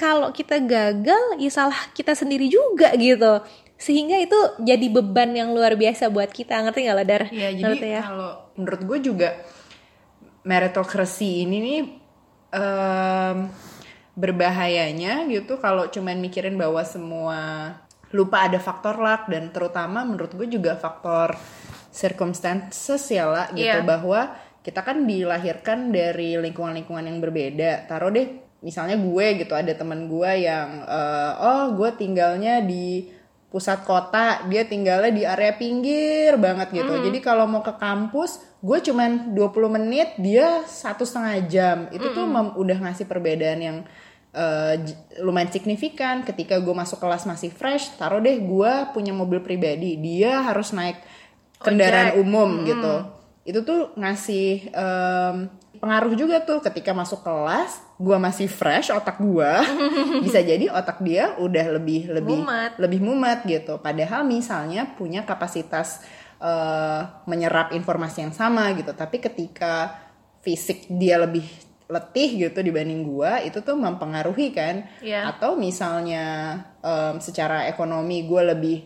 kalau 0.00 0.34
kita 0.34 0.58
gagal 0.64 1.38
ya 1.38 1.50
salah 1.52 1.78
kita 1.94 2.16
sendiri 2.16 2.50
juga 2.50 2.90
gitu 2.98 3.38
sehingga 3.82 4.14
itu 4.16 4.38
jadi 4.62 4.86
beban 4.88 5.34
yang 5.34 5.50
luar 5.50 5.74
biasa 5.74 6.06
buat 6.06 6.30
kita 6.30 6.54
ngerti 6.62 6.86
nggak 6.86 6.96
lah 6.96 7.06
dar 7.08 7.22
Iya, 7.28 7.50
jadi 7.50 7.62
Ngerti 7.66 7.88
ya? 7.90 8.02
kalau 8.04 8.30
menurut 8.54 8.82
gue 8.84 8.98
juga 9.02 9.28
meritokrasi 10.42 11.42
ini 11.42 11.56
nih 11.58 11.80
em, 12.52 13.36
berbahayanya 14.12 15.24
gitu 15.26 15.56
kalau 15.56 15.88
cuman 15.88 16.18
mikirin 16.18 16.54
bahwa 16.54 16.82
semua 16.84 17.40
lupa 18.12 18.44
ada 18.44 18.60
faktor 18.60 19.00
luck 19.00 19.26
dan 19.26 19.48
terutama 19.50 20.04
menurut 20.04 20.30
gue 20.32 20.46
juga 20.46 20.76
faktor 20.76 21.32
circumstances 21.90 23.02
ya 23.08 23.24
lah 23.24 23.46
gitu 23.50 23.66
Iya. 23.72 23.80
bahwa 23.82 24.36
kita 24.60 24.80
kan 24.80 25.02
dilahirkan 25.02 25.90
dari 25.90 26.36
lingkungan-lingkungan 26.36 27.02
yang 27.02 27.18
berbeda 27.18 27.88
taruh 27.88 28.12
deh 28.12 28.28
misalnya 28.60 28.94
gue 28.94 29.26
gitu 29.42 29.52
ada 29.52 29.72
teman 29.72 30.06
gue 30.06 30.32
yang 30.38 30.68
eh, 30.84 31.32
oh 31.40 31.72
gue 31.74 31.90
tinggalnya 31.96 32.60
di 32.60 33.08
pusat 33.52 33.84
kota 33.84 34.48
dia 34.48 34.64
tinggalnya 34.64 35.12
di 35.12 35.22
area 35.22 35.52
pinggir 35.52 36.34
banget 36.36 36.72
gitu. 36.72 36.88
Jadi 37.04 37.18
kalau 37.20 37.44
mau 37.44 37.60
ke 37.60 37.76
kampus 37.76 38.40
gue 38.58 38.78
cuman 38.80 39.30
20 39.30 39.44
menit 39.70 40.08
dia 40.16 40.64
satu 40.64 41.04
setengah 41.04 41.36
jam. 41.46 41.76
Itu 41.90 42.10
tuh 42.10 42.24
mem- 42.24 42.56
udah 42.56 42.78
ngasih 42.80 43.04
perbedaan 43.04 43.60
yang 43.60 43.78
j- 44.78 44.96
lumayan 45.20 45.52
signifikan. 45.52 46.24
Ketika 46.24 46.56
gue 46.56 46.72
masuk 46.72 46.96
kelas 46.96 47.22
masih 47.22 47.52
fresh 47.52 47.92
taruh 47.94 48.18
deh 48.18 48.40
gue 48.40 48.72
punya 48.90 49.12
mobil 49.12 49.38
pribadi. 49.38 49.94
Dia 49.94 50.40
harus 50.42 50.72
naik 50.72 50.96
kendaraan 51.60 52.16
umum 52.18 52.48
gitu. 52.64 52.94
Itu 53.44 53.60
tuh 53.62 53.80
ngasih 53.94 54.72
em, 54.72 55.36
pengaruh 55.82 56.14
juga 56.14 56.38
tuh. 56.38 56.62
Ketika 56.62 56.94
masuk 56.94 57.26
kelas 57.26 57.82
gua 57.98 58.22
masih 58.22 58.46
fresh 58.46 58.94
otak 58.94 59.18
gua. 59.18 59.66
Bisa 60.24 60.38
jadi 60.38 60.70
otak 60.70 61.02
dia 61.02 61.34
udah 61.36 61.66
lebih 61.74 62.06
lebih 62.06 62.38
Mumet. 62.46 62.72
lebih 62.78 63.00
mumet 63.02 63.42
gitu. 63.42 63.82
Padahal 63.82 64.22
misalnya 64.22 64.86
punya 64.94 65.26
kapasitas 65.26 66.06
eh, 66.38 67.00
menyerap 67.26 67.74
informasi 67.74 68.22
yang 68.22 68.34
sama 68.34 68.70
gitu. 68.78 68.94
Tapi 68.94 69.18
ketika 69.18 69.98
fisik 70.40 70.86
dia 70.86 71.18
lebih 71.18 71.44
letih 71.92 72.48
gitu 72.48 72.64
dibanding 72.64 73.04
gua 73.04 73.44
itu 73.44 73.60
tuh 73.60 73.76
mempengaruhi 73.76 74.48
kan? 74.56 74.88
Iya. 75.04 75.28
atau 75.28 75.60
misalnya 75.60 76.56
em, 76.80 77.20
secara 77.20 77.68
ekonomi 77.68 78.24
gue 78.24 78.42
lebih 78.48 78.78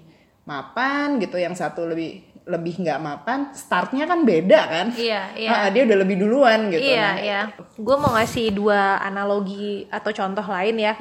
mapan 0.42 1.22
gitu 1.22 1.38
yang 1.38 1.54
satu 1.54 1.87
lebih 1.87 2.25
lebih 2.46 2.78
nggak 2.78 3.02
mapan 3.02 3.50
startnya 3.50 4.06
kan 4.06 4.22
beda 4.22 4.61
kan 4.70 4.87
Iya, 4.94 5.35
iya. 5.35 5.50
Ah, 5.50 5.68
dia 5.68 5.82
udah 5.82 5.98
lebih 5.98 6.14
duluan 6.16 6.70
gitu 6.70 6.78
Iya, 6.78 7.02
Nah, 7.02 7.14
iya. 7.18 7.40
Gue 7.74 7.96
mau 7.98 8.14
ngasih 8.14 8.54
dua 8.54 9.02
analogi 9.02 9.90
atau 9.90 10.14
contoh 10.14 10.46
lain 10.46 10.78
ya. 10.78 10.94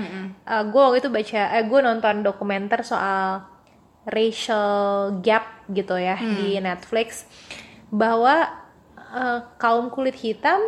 gue 0.66 0.82
waktu 0.82 1.06
itu 1.06 1.10
baca, 1.10 1.42
eh 1.54 1.64
gue 1.64 1.80
nonton 1.80 2.26
dokumenter 2.26 2.82
soal 2.82 3.46
racial 4.06 4.78
gap 5.22 5.66
gitu 5.70 5.98
ya 5.98 6.18
di 6.18 6.58
Netflix, 6.60 7.26
bahwa 7.90 8.50
eh, 8.98 9.40
kaum 9.58 9.90
kulit 9.90 10.14
hitam 10.16 10.62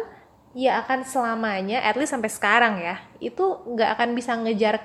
ya 0.54 0.82
akan 0.82 1.06
selamanya, 1.06 1.82
at 1.82 1.94
least 1.96 2.14
sampai 2.14 2.30
sekarang 2.30 2.82
ya, 2.82 2.98
itu 3.18 3.46
nggak 3.68 3.94
akan 3.94 4.10
bisa 4.14 4.34
ngejar 4.36 4.82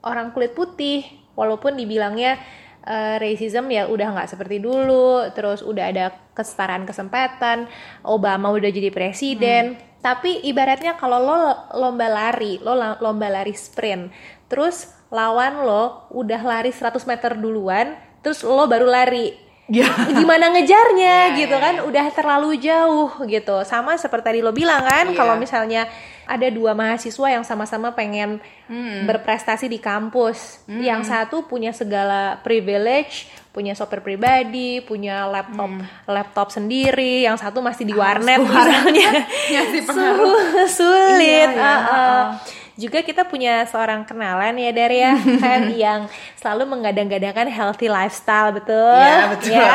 orang 0.00 0.32
kulit 0.32 0.52
putih, 0.52 1.04
walaupun 1.32 1.74
dibilangnya 1.74 2.36
eh, 2.84 3.16
racism 3.18 3.72
ya 3.72 3.88
udah 3.88 4.14
nggak 4.14 4.30
seperti 4.30 4.60
dulu, 4.60 5.32
terus 5.32 5.64
udah 5.64 5.84
ada 5.90 6.06
kesetaraan 6.36 6.84
kesempatan, 6.84 7.66
Obama 8.04 8.52
udah 8.52 8.68
jadi 8.68 8.92
presiden, 8.92 9.80
tapi 10.04 10.44
ibaratnya 10.44 11.00
kalau 11.00 11.16
lo 11.16 11.40
lomba 11.80 12.12
lari, 12.12 12.60
lo 12.60 12.76
lomba 12.76 13.32
lari 13.32 13.56
sprint, 13.56 14.12
terus 14.52 14.92
lawan 15.08 15.64
lo 15.64 16.12
udah 16.12 16.40
lari 16.44 16.68
100 16.68 17.08
meter 17.08 17.40
duluan, 17.40 17.96
terus 18.20 18.44
lo 18.44 18.68
baru 18.68 18.84
lari. 18.84 19.43
Ya. 19.64 19.88
Gimana 20.12 20.52
ngejarnya 20.52 21.32
Iya, 21.32 21.36
gitu 21.40 21.56
iya, 21.56 21.64
kan? 21.64 21.74
Udah 21.88 22.06
terlalu 22.12 22.60
jauh 22.60 23.08
gitu. 23.24 23.64
Sama 23.64 23.96
seperti 23.96 24.24
tadi 24.28 24.40
lo 24.44 24.52
bilang 24.52 24.84
kan, 24.84 25.08
Iya. 25.08 25.16
kalau 25.16 25.40
misalnya 25.40 25.88
ada 26.24 26.48
dua 26.48 26.76
mahasiswa 26.76 27.28
yang 27.32 27.44
sama-sama 27.44 27.96
pengen 27.96 28.44
Hmm. 28.68 29.04
berprestasi 29.08 29.68
di 29.68 29.80
kampus. 29.80 30.64
Yang 30.68 31.08
satu 31.08 31.44
punya 31.44 31.72
segala 31.72 32.40
privilege, 32.40 33.28
punya 33.52 33.72
sopir 33.72 34.00
pribadi, 34.00 34.80
punya 34.80 35.24
laptop 35.28 35.68
laptop 36.08 36.48
sendiri, 36.48 37.24
yang 37.24 37.36
satu 37.40 37.60
masih 37.60 37.88
di 37.88 37.96
warnet 38.00 38.40
misalnya. 38.40 39.24
Sulit. 40.76 41.48
Iya, 41.52 41.56
iya. 41.56 42.63
Juga 42.74 43.06
kita 43.06 43.22
punya 43.22 43.62
seorang 43.70 44.02
kenalan 44.02 44.58
ya 44.58 44.70
Daria 44.74 45.14
kan 45.44 45.70
yang 45.70 46.10
selalu 46.34 46.66
menggadang-gadangkan 46.74 47.46
healthy 47.46 47.86
lifestyle 47.86 48.50
betul. 48.50 48.98
Iya, 48.98 49.30
betul. 49.30 49.54
Ya. 49.54 49.72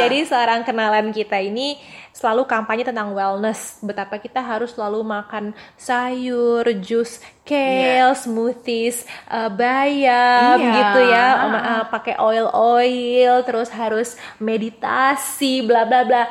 Jadi 0.00 0.18
seorang 0.24 0.60
kenalan 0.64 1.12
kita 1.12 1.36
ini 1.36 1.76
selalu 2.18 2.50
kampanye 2.50 2.82
tentang 2.82 3.14
wellness, 3.14 3.78
betapa 3.78 4.18
kita 4.18 4.42
harus 4.42 4.74
selalu 4.74 5.06
makan 5.06 5.54
sayur, 5.78 6.66
jus, 6.82 7.22
kale, 7.46 8.10
smoothies, 8.18 9.06
uh, 9.30 9.46
bayam 9.46 10.58
Iya. 10.58 10.74
gitu 10.74 11.00
ya, 11.06 11.26
um, 11.46 11.54
uh, 11.54 11.84
pakai 11.86 12.18
oil-oil, 12.18 13.46
terus 13.46 13.70
harus 13.70 14.18
meditasi, 14.42 15.62
bla 15.62 15.86
bla 15.86 16.02
bla. 16.02 16.26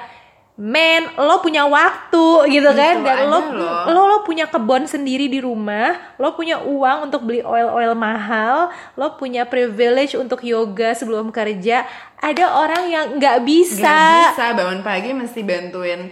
Men, 0.58 1.14
lo 1.22 1.38
punya 1.46 1.70
waktu 1.70 2.50
gitu 2.50 2.74
kan, 2.74 2.98
Gitu 2.98 3.06
dan 3.06 3.30
lo, 3.30 3.40
lo 3.94 4.02
lo 4.10 4.18
punya 4.26 4.50
kebun 4.50 4.90
sendiri 4.90 5.30
di 5.30 5.38
rumah, 5.38 6.18
lo 6.18 6.34
punya 6.34 6.58
uang 6.66 7.14
untuk 7.14 7.30
beli 7.30 7.46
oil-oil 7.46 7.94
mahal, 7.94 8.74
lo 8.98 9.14
punya 9.22 9.46
privilege 9.46 10.18
untuk 10.18 10.42
yoga 10.42 10.98
sebelum 10.98 11.30
kerja. 11.30 11.86
Ada 12.18 12.58
orang 12.58 12.84
yang 12.90 13.06
nggak 13.22 13.46
bisa. 13.46 13.86
Gak 13.86 14.34
bisa 14.34 14.58
bangun 14.58 14.82
pagi 14.82 15.14
mesti 15.14 15.46
bantuin 15.46 16.10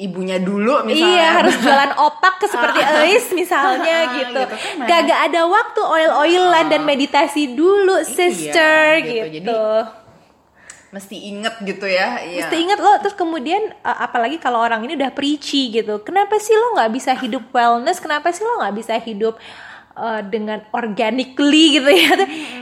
ibunya 0.00 0.40
dulu 0.40 0.88
misalnya. 0.88 1.12
Iya 1.12 1.28
harus 1.36 1.54
jualan 1.60 1.92
opak 2.00 2.34
ke 2.40 2.46
seperti 2.48 2.80
Eis 3.04 3.26
misalnya 3.36 3.96
gitu. 4.16 4.40
Gitu 4.40 4.56
kan, 4.56 4.88
Gak 4.88 5.00
gak 5.04 5.20
ada 5.28 5.42
waktu 5.44 5.80
oil-oilan 5.84 6.66
dan 6.72 6.82
meditasi 6.88 7.52
dulu 7.52 8.00
sister 8.08 9.04
gitu. 9.04 9.28
gitu. 9.28 9.44
Jadi, 9.44 9.99
mesti 10.90 11.16
inget 11.22 11.54
gitu 11.62 11.86
ya. 11.86 12.18
Iya. 12.18 12.46
Mesti 12.46 12.56
ingat 12.58 12.78
lo 12.78 12.90
terus 12.98 13.14
kemudian 13.14 13.62
uh, 13.80 13.98
apalagi 14.02 14.36
kalau 14.36 14.58
orang 14.58 14.82
ini 14.82 14.94
udah 14.94 15.10
preachy 15.10 15.70
gitu. 15.70 16.02
Kenapa 16.02 16.34
sih 16.36 16.52
lo 16.52 16.74
nggak 16.74 16.90
bisa 16.90 17.14
hidup 17.14 17.46
wellness? 17.50 17.98
Kenapa 17.98 18.30
sih 18.30 18.42
lo 18.42 18.58
nggak 18.58 18.74
bisa 18.74 18.98
hidup 18.98 19.38
uh, 19.94 20.18
dengan 20.20 20.66
organically 20.70 21.78
gitu 21.78 21.90
ya? 21.90 22.14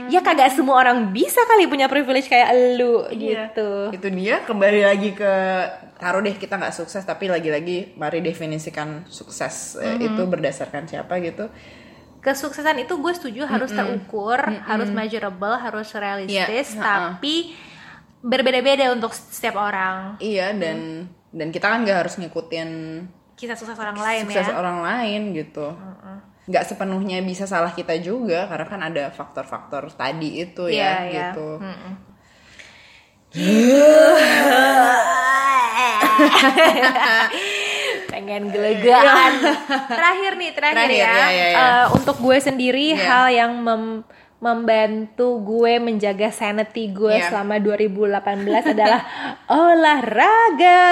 Ya 0.09 0.21
kagak 0.21 0.53
semua 0.53 0.77
orang 0.79 1.09
bisa 1.09 1.41
kali 1.45 1.64
punya 1.67 1.88
privilege 1.88 2.29
kayak 2.29 2.53
lu 2.77 3.09
Iya. 3.09 3.49
gitu. 3.49 3.71
Itu 3.97 4.09
dia 4.09 4.45
kembali 4.45 4.81
lagi 4.83 5.11
ke 5.12 5.33
taruh 5.97 6.21
deh 6.21 6.33
kita 6.33 6.55
nggak 6.55 6.77
sukses 6.77 7.03
tapi 7.03 7.27
lagi-lagi 7.27 7.97
mari 7.97 8.21
definisikan 8.21 9.09
sukses 9.09 9.75
Eh, 9.75 10.05
itu 10.05 10.23
berdasarkan 10.23 10.85
siapa 10.85 11.17
gitu. 11.19 11.49
kesuksesan 12.19 12.83
itu 12.83 12.99
gue 12.99 13.14
setuju 13.14 13.47
harus 13.47 13.71
terukur, 13.71 14.37
harus 14.43 14.91
measurable, 14.91 15.55
harus 15.55 15.87
realistis, 15.95 16.75
Iya, 16.75 16.83
tapi 16.83 17.55
berbeda-beda 18.29 18.93
untuk 18.93 19.11
setiap 19.11 19.57
orang. 19.57 20.21
Iya 20.21 20.53
dan 20.53 21.09
dan 21.33 21.49
kita 21.49 21.67
kan 21.67 21.88
nggak 21.88 22.05
harus 22.05 22.14
ngikutin 22.21 22.71
Kisah 23.38 23.55
sukses 23.55 23.79
orang 23.79 23.97
lain 23.97 24.23
sukses 24.27 24.45
ya. 24.45 24.53
orang 24.53 24.83
lain 24.83 25.33
gitu. 25.33 25.73
Nggak 26.45 26.64
sepenuhnya 26.67 27.23
bisa 27.23 27.47
salah 27.47 27.71
kita 27.71 27.95
juga 27.99 28.45
karena 28.45 28.67
kan 28.67 28.81
ada 28.83 29.05
faktor-faktor 29.09 29.88
tadi 29.95 30.43
itu 30.43 30.69
ya 30.69 31.07
iya. 31.07 31.33
gitu. 31.33 31.49
Pengen 38.09 38.51
gelegaan. 38.51 39.33
terakhir 39.93 40.33
nih, 40.37 40.51
terakhir, 40.53 40.77
Terakhir, 40.88 40.99
ya. 40.99 41.12
ya, 41.12 41.29
ya, 41.29 41.47
ya. 41.49 41.59
Eh, 41.59 41.85
untuk 41.95 42.17
gue 42.19 42.38
sendiri 42.41 42.95
Iya. 42.95 43.05
hal 43.05 43.25
yang 43.31 43.53
mem- 43.62 44.03
membantu 44.38 45.42
gue 45.42 45.83
menjaga 45.83 46.31
sanity 46.31 46.94
gue 46.94 47.11
Iya. 47.12 47.29
selama 47.29 47.59
2018 47.59 48.72
adalah 48.72 49.03
olahraga. 49.51 50.83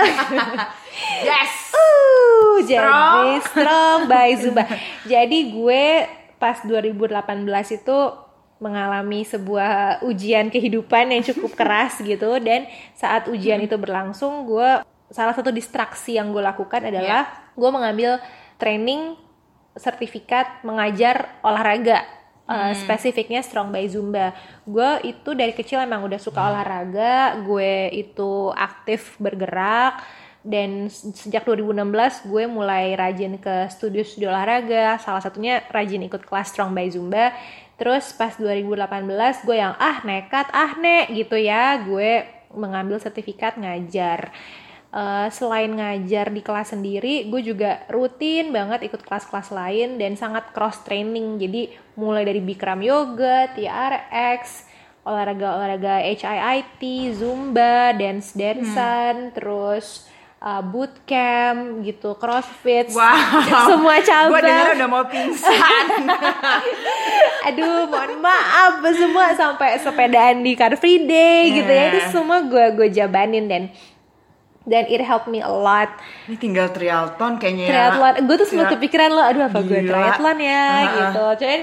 Yes. 1.20 1.74
Uh, 1.74 2.62
jadi 2.62 2.78
Strong. 2.80 3.26
strong 3.50 3.98
by 4.06 4.30
Zumba. 4.40 4.62
Jadi 5.04 5.50
gue 5.50 6.06
pas 6.38 6.62
2018 6.62 7.10
itu 7.74 7.98
mengalami 8.56 9.26
sebuah 9.26 10.00
ujian 10.00 10.48
kehidupan 10.48 11.10
yang 11.10 11.26
cukup 11.26 11.58
keras 11.58 11.98
gitu 11.98 12.38
dan 12.38 12.64
saat 12.94 13.26
ujian 13.26 13.58
itu 13.58 13.74
berlangsung 13.74 14.46
gue 14.46 14.86
salah 15.10 15.34
satu 15.34 15.50
distraksi 15.50 16.14
yang 16.14 16.30
gue 16.30 16.40
lakukan 16.40 16.86
adalah 16.86 17.26
gue 17.52 17.70
mengambil 17.70 18.22
training 18.56 19.18
sertifikat 19.74 20.62
mengajar 20.62 21.42
olahraga 21.42 22.06
uh, 22.48 22.72
spesifiknya 22.76 23.40
strong 23.40 23.72
by 23.72 23.86
zumba. 23.88 24.32
Gue 24.64 25.00
itu 25.04 25.30
dari 25.32 25.52
kecil 25.52 25.80
emang 25.80 26.04
udah 26.04 26.20
suka 26.20 26.40
olahraga 26.40 27.40
gue 27.44 27.92
itu 27.92 28.52
aktif 28.54 29.16
bergerak 29.20 30.00
dan 30.44 30.92
se- 30.92 31.12
sejak 31.16 31.48
2016 31.48 32.28
gue 32.28 32.44
mulai 32.44 32.92
rajin 32.92 33.40
ke 33.40 33.72
studio-studio 33.72 34.28
olahraga 34.28 35.00
salah 35.00 35.24
satunya 35.24 35.64
rajin 35.72 36.04
ikut 36.04 36.24
kelas 36.24 36.52
strong 36.52 36.76
by 36.76 36.88
zumba. 36.92 37.32
Terus 37.74 38.14
pas 38.14 38.36
2018 38.38 39.46
gue 39.48 39.56
yang 39.58 39.74
ah 39.80 39.98
nekat 40.06 40.46
ah 40.54 40.78
nek 40.78 41.10
gitu 41.10 41.34
ya 41.34 41.80
gue 41.82 42.22
mengambil 42.54 43.02
sertifikat 43.02 43.58
ngajar 43.58 44.30
Eh, 44.94 45.28
selain 45.34 45.74
ngajar 45.74 46.30
di 46.30 46.38
kelas 46.38 46.70
sendiri, 46.70 47.26
gue 47.26 47.42
juga 47.42 47.82
rutin 47.90 48.54
banget 48.54 48.86
ikut 48.86 49.02
kelas-kelas 49.02 49.50
lain 49.50 49.98
dan 49.98 50.14
sangat 50.14 50.54
cross 50.54 50.86
training. 50.86 51.34
Jadi 51.34 51.66
mulai 51.98 52.22
dari 52.22 52.38
Bikram 52.38 52.78
Yoga, 52.78 53.50
TRX, 53.58 54.70
olahraga-olahraga 55.02 55.98
HIIT, 55.98 56.78
Zumba, 57.10 57.90
dance 57.90 58.38
dancean, 58.38 59.34
terus 59.34 60.06
uh, 60.38 60.62
bootcamp 60.62 61.82
gitu, 61.82 62.14
CrossFit, 62.14 62.94
Wow. 62.94 63.18
semua 63.74 63.98
cabang. 63.98 64.30
Gue 64.30 64.42
dengar 64.46 64.68
udah 64.78 64.88
mau 64.88 65.04
pingsan. 65.10 65.86
Aduh, 67.50 67.90
mohon 67.90 68.22
maaf 68.22 68.78
semua 68.94 69.34
sampai 69.34 69.74
sepedaan 69.76 70.38
di 70.38 70.54
Car 70.54 70.78
Free 70.78 71.02
Day 71.02 71.50
gitu 71.50 71.66
ya. 71.66 71.90
Itu 71.90 71.98
Yeah. 71.98 72.10
semua 72.14 72.46
gue 72.46 72.78
gue 72.78 72.88
jabanin 72.94 73.50
dan 73.50 73.74
dan 74.64 74.84
it 74.86 75.00
helped 75.00 75.26
me 75.26 75.38
a 75.38 75.48
lot. 75.48 75.92
Ini 76.24 76.36
tinggal 76.36 76.68
triathlon 76.68 77.36
kayaknya 77.36 77.64
ya. 77.64 77.70
triathlon 77.70 78.14
gue 78.22 78.36
tuh 78.36 78.46
sempat 78.46 78.66
kepikiran 78.72 79.08
lo 79.08 79.22
aduh 79.22 79.44
apa 79.44 79.58
gue 79.60 79.80
triathlon 79.82 80.38
ya 80.38 80.64
Ah. 80.64 80.80
gitu 80.90 81.24
cuman 81.38 81.60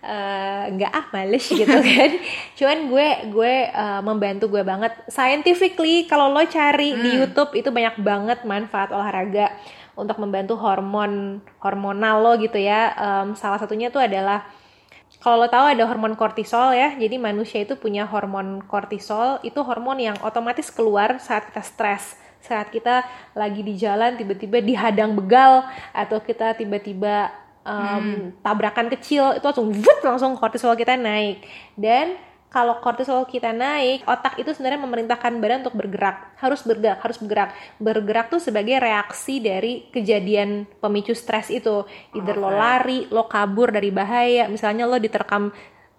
eh, 0.00 0.62
nggak 0.70 0.92
ah 0.92 1.06
males 1.10 1.44
gitu 1.44 1.78
kan 1.88 2.10
cuman 2.54 2.78
gue 2.86 3.06
gue 3.30 3.54
eh, 3.66 4.00
membantu 4.00 4.44
gue 4.48 4.62
banget 4.62 4.92
scientifically 5.08 6.04
kalau 6.04 6.28
lo 6.28 6.44
cari 6.44 6.92
di 6.94 7.10
Hmm. 7.10 7.20
YouTube 7.20 7.50
itu 7.54 7.68
banyak 7.68 7.98
banget 7.98 8.38
manfaat 8.44 8.90
olahraga 8.90 9.48
untuk 9.94 10.18
membantu 10.18 10.54
hormon 10.54 11.12
hormonal 11.58 12.20
lo 12.20 12.32
gitu 12.36 12.56
ya 12.56 12.92
Em, 12.92 13.28
salah 13.32 13.56
satunya 13.56 13.88
tuh 13.88 13.98
adalah 13.98 14.44
kalau 15.16 15.38
lo 15.38 15.48
tahu 15.48 15.64
ada 15.70 15.84
hormon 15.84 16.12
kortisol 16.14 16.70
ya, 16.70 16.92
jadi 16.92 17.16
manusia 17.16 17.62
itu 17.62 17.74
punya 17.74 18.04
hormon 18.04 18.60
kortisol, 18.62 19.40
itu 19.40 19.56
hormon 19.58 19.96
yang 19.96 20.18
otomatis 20.20 20.68
keluar 20.68 21.16
saat 21.16 21.48
kita 21.48 21.64
stres, 21.64 22.18
saat 22.44 22.68
kita 22.68 23.08
lagi 23.32 23.64
di 23.64 23.74
jalan 23.80 24.20
tiba-tiba 24.20 24.60
dihadang 24.60 25.16
begal 25.16 25.64
atau 25.96 26.20
kita 26.20 26.52
tiba-tiba 26.52 27.32
um, 27.64 28.30
tabrakan 28.44 28.92
kecil, 28.92 29.40
itu 29.40 29.44
langsung 29.44 29.72
vut, 29.72 29.98
langsung 30.04 30.36
kortisol 30.36 30.76
kita 30.76 30.94
naik. 31.00 31.42
Dan 31.74 32.20
kalau 32.54 32.78
kortisol 32.78 33.26
kita 33.26 33.50
naik, 33.50 34.06
otak 34.06 34.38
itu 34.38 34.54
sebenarnya 34.54 34.78
memerintahkan 34.86 35.42
badan 35.42 35.66
untuk 35.66 35.74
bergerak, 35.74 36.38
harus 36.38 36.62
bergerak, 36.62 37.02
harus 37.02 37.18
bergerak. 37.18 37.50
Bergerak 37.82 38.30
tuh 38.30 38.38
sebagai 38.38 38.78
reaksi 38.78 39.42
dari 39.42 39.90
kejadian 39.90 40.62
pemicu 40.78 41.18
stres 41.18 41.50
itu. 41.50 41.82
Either 42.14 42.38
lo 42.38 42.54
Oke. 42.54 42.54
lari, 42.54 43.00
lo 43.10 43.26
kabur 43.26 43.74
dari 43.74 43.90
bahaya, 43.90 44.46
misalnya 44.46 44.86
lo 44.86 45.02
diterkam 45.02 45.50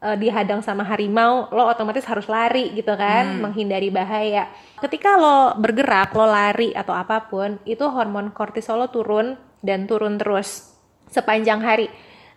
eh, 0.06 0.18
dihadang 0.22 0.62
sama 0.62 0.86
harimau, 0.86 1.50
lo 1.50 1.66
otomatis 1.66 2.06
harus 2.06 2.30
lari 2.30 2.70
gitu 2.78 2.94
kan, 2.94 3.42
menghindari 3.42 3.90
bahaya. 3.90 4.54
Ketika 4.78 5.18
lo 5.18 5.58
bergerak, 5.58 6.14
lo 6.14 6.30
lari 6.30 6.70
atau 6.78 6.94
apa 6.94 7.26
pun, 7.26 7.58
itu 7.66 7.82
hormon 7.82 8.30
kortisol 8.30 8.86
lo 8.86 8.94
turun 8.94 9.34
dan 9.66 9.90
turun 9.90 10.22
terus 10.22 10.78
sepanjang 11.10 11.66
hari. 11.66 11.90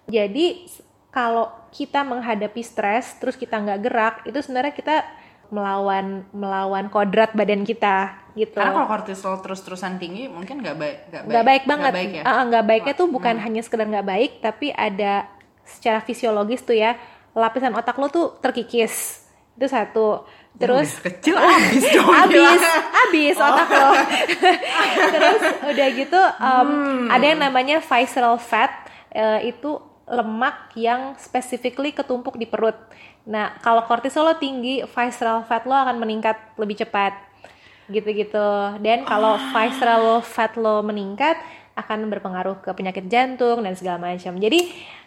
Jadi 0.09 0.65
kalau 1.13 1.53
kita 1.69 2.01
menghadapi 2.01 2.65
stres, 2.65 3.21
terus 3.21 3.37
kita 3.37 3.61
nggak 3.61 3.81
gerak, 3.85 4.15
itu 4.25 4.41
sebenarnya 4.41 4.73
kita 4.73 4.97
melawan 5.49 6.29
melawan 6.37 6.93
kodrat 6.93 7.33
badan 7.33 7.65
kita 7.65 8.21
gitu. 8.37 8.61
Karena 8.61 8.85
kalau 8.85 8.89
kortisol 8.89 9.41
terus-terusan 9.41 9.97
tinggi 9.97 10.29
mungkin 10.29 10.61
nggak 10.61 10.77
baik. 10.77 10.97
Nggak 11.09 11.23
baik, 11.25 11.29
nggak 11.29 11.45
baik 11.45 11.63
banget. 11.65 11.93
Nggak 11.93 12.01
baik 12.01 12.13
ya? 12.13 12.23
Nggak 12.45 12.65
baiknya 12.69 12.95
tuh 12.97 13.09
bukan 13.09 13.35
hanya 13.41 13.61
sekedar 13.65 13.87
nggak 13.89 14.09
baik, 14.09 14.33
tapi 14.45 14.69
ada 14.77 15.25
secara 15.69 16.01
fisiologis 16.01 16.65
tuh 16.65 16.77
ya 16.77 16.97
lapisan 17.39 17.71
otak 17.73 17.95
lo 17.97 18.11
tuh 18.11 18.35
terkikis. 18.43 19.23
Itu 19.55 19.71
satu. 19.71 20.27
Terus 20.59 20.91
Udah 20.99 21.07
kecil 21.07 21.37
abis 21.39 21.85
dong. 21.95 22.11
abis 22.11 22.35
gila. 22.35 22.75
abis 23.07 23.37
otak 23.39 23.69
lo 23.71 23.91
terus 25.15 25.41
udah 25.71 25.89
gitu 25.95 26.21
um, 26.43 26.71
ada 27.07 27.23
yang 27.31 27.39
namanya 27.39 27.79
visceral 27.79 28.35
fat 28.43 28.91
eh, 29.15 29.55
itu 29.55 29.79
lemak 30.11 30.75
yang 30.75 31.15
specifically 31.15 31.95
ketumpuk 31.95 32.35
di 32.35 32.43
perut 32.43 32.75
nah 33.23 33.55
kalau 33.63 33.87
kortisol 33.87 34.27
lo 34.27 34.35
tinggi 34.35 34.83
visceral 34.83 35.47
fat 35.47 35.63
lo 35.63 35.79
akan 35.79 35.95
meningkat 36.03 36.35
lebih 36.59 36.83
cepat 36.83 37.15
gitu-gitu 37.87 38.83
dan 38.83 39.07
kalau 39.07 39.39
visceral 39.55 40.27
fat 40.27 40.59
lo 40.59 40.83
meningkat 40.83 41.39
akan 41.79 42.09
berpengaruh 42.09 42.59
ke 42.59 42.71
penyakit 42.71 43.07
jantung 43.07 43.61
dan 43.61 43.73
segala 43.73 43.99
macam 44.05 44.35
jadi 44.35 44.61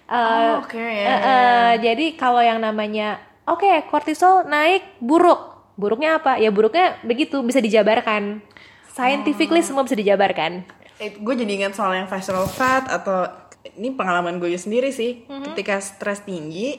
eh, 0.08 0.52
Oh, 0.54 0.64
eh, 0.68 0.92
ya, 0.98 1.16
eh, 1.16 1.72
jadi 1.82 2.06
kalau 2.16 2.40
yang 2.40 2.58
namanya 2.58 3.20
oke 3.44 3.64
kortisol 3.88 4.44
naik 4.44 4.98
buruk 4.98 5.52
buruknya 5.74 6.18
apa 6.18 6.36
ya 6.36 6.50
buruknya 6.50 7.00
begitu 7.02 7.40
bisa 7.42 7.58
dijabarkan 7.58 8.40
Scientifically 8.88 9.62
semua 9.62 9.82
bisa 9.82 9.96
dijabarkan. 9.96 10.68
gue 11.00 11.34
jadi 11.34 11.50
ingat 11.58 11.74
soal 11.74 11.96
yang 11.96 12.06
visceral 12.06 12.46
fat 12.46 12.86
atau 12.86 13.26
ini 13.74 13.90
pengalaman 13.92 14.38
gue 14.38 14.54
sendiri 14.54 14.92
sih 14.92 15.26
Mhm. 15.26 15.44
ketika 15.48 15.80
stres 15.80 16.22
tinggi 16.22 16.78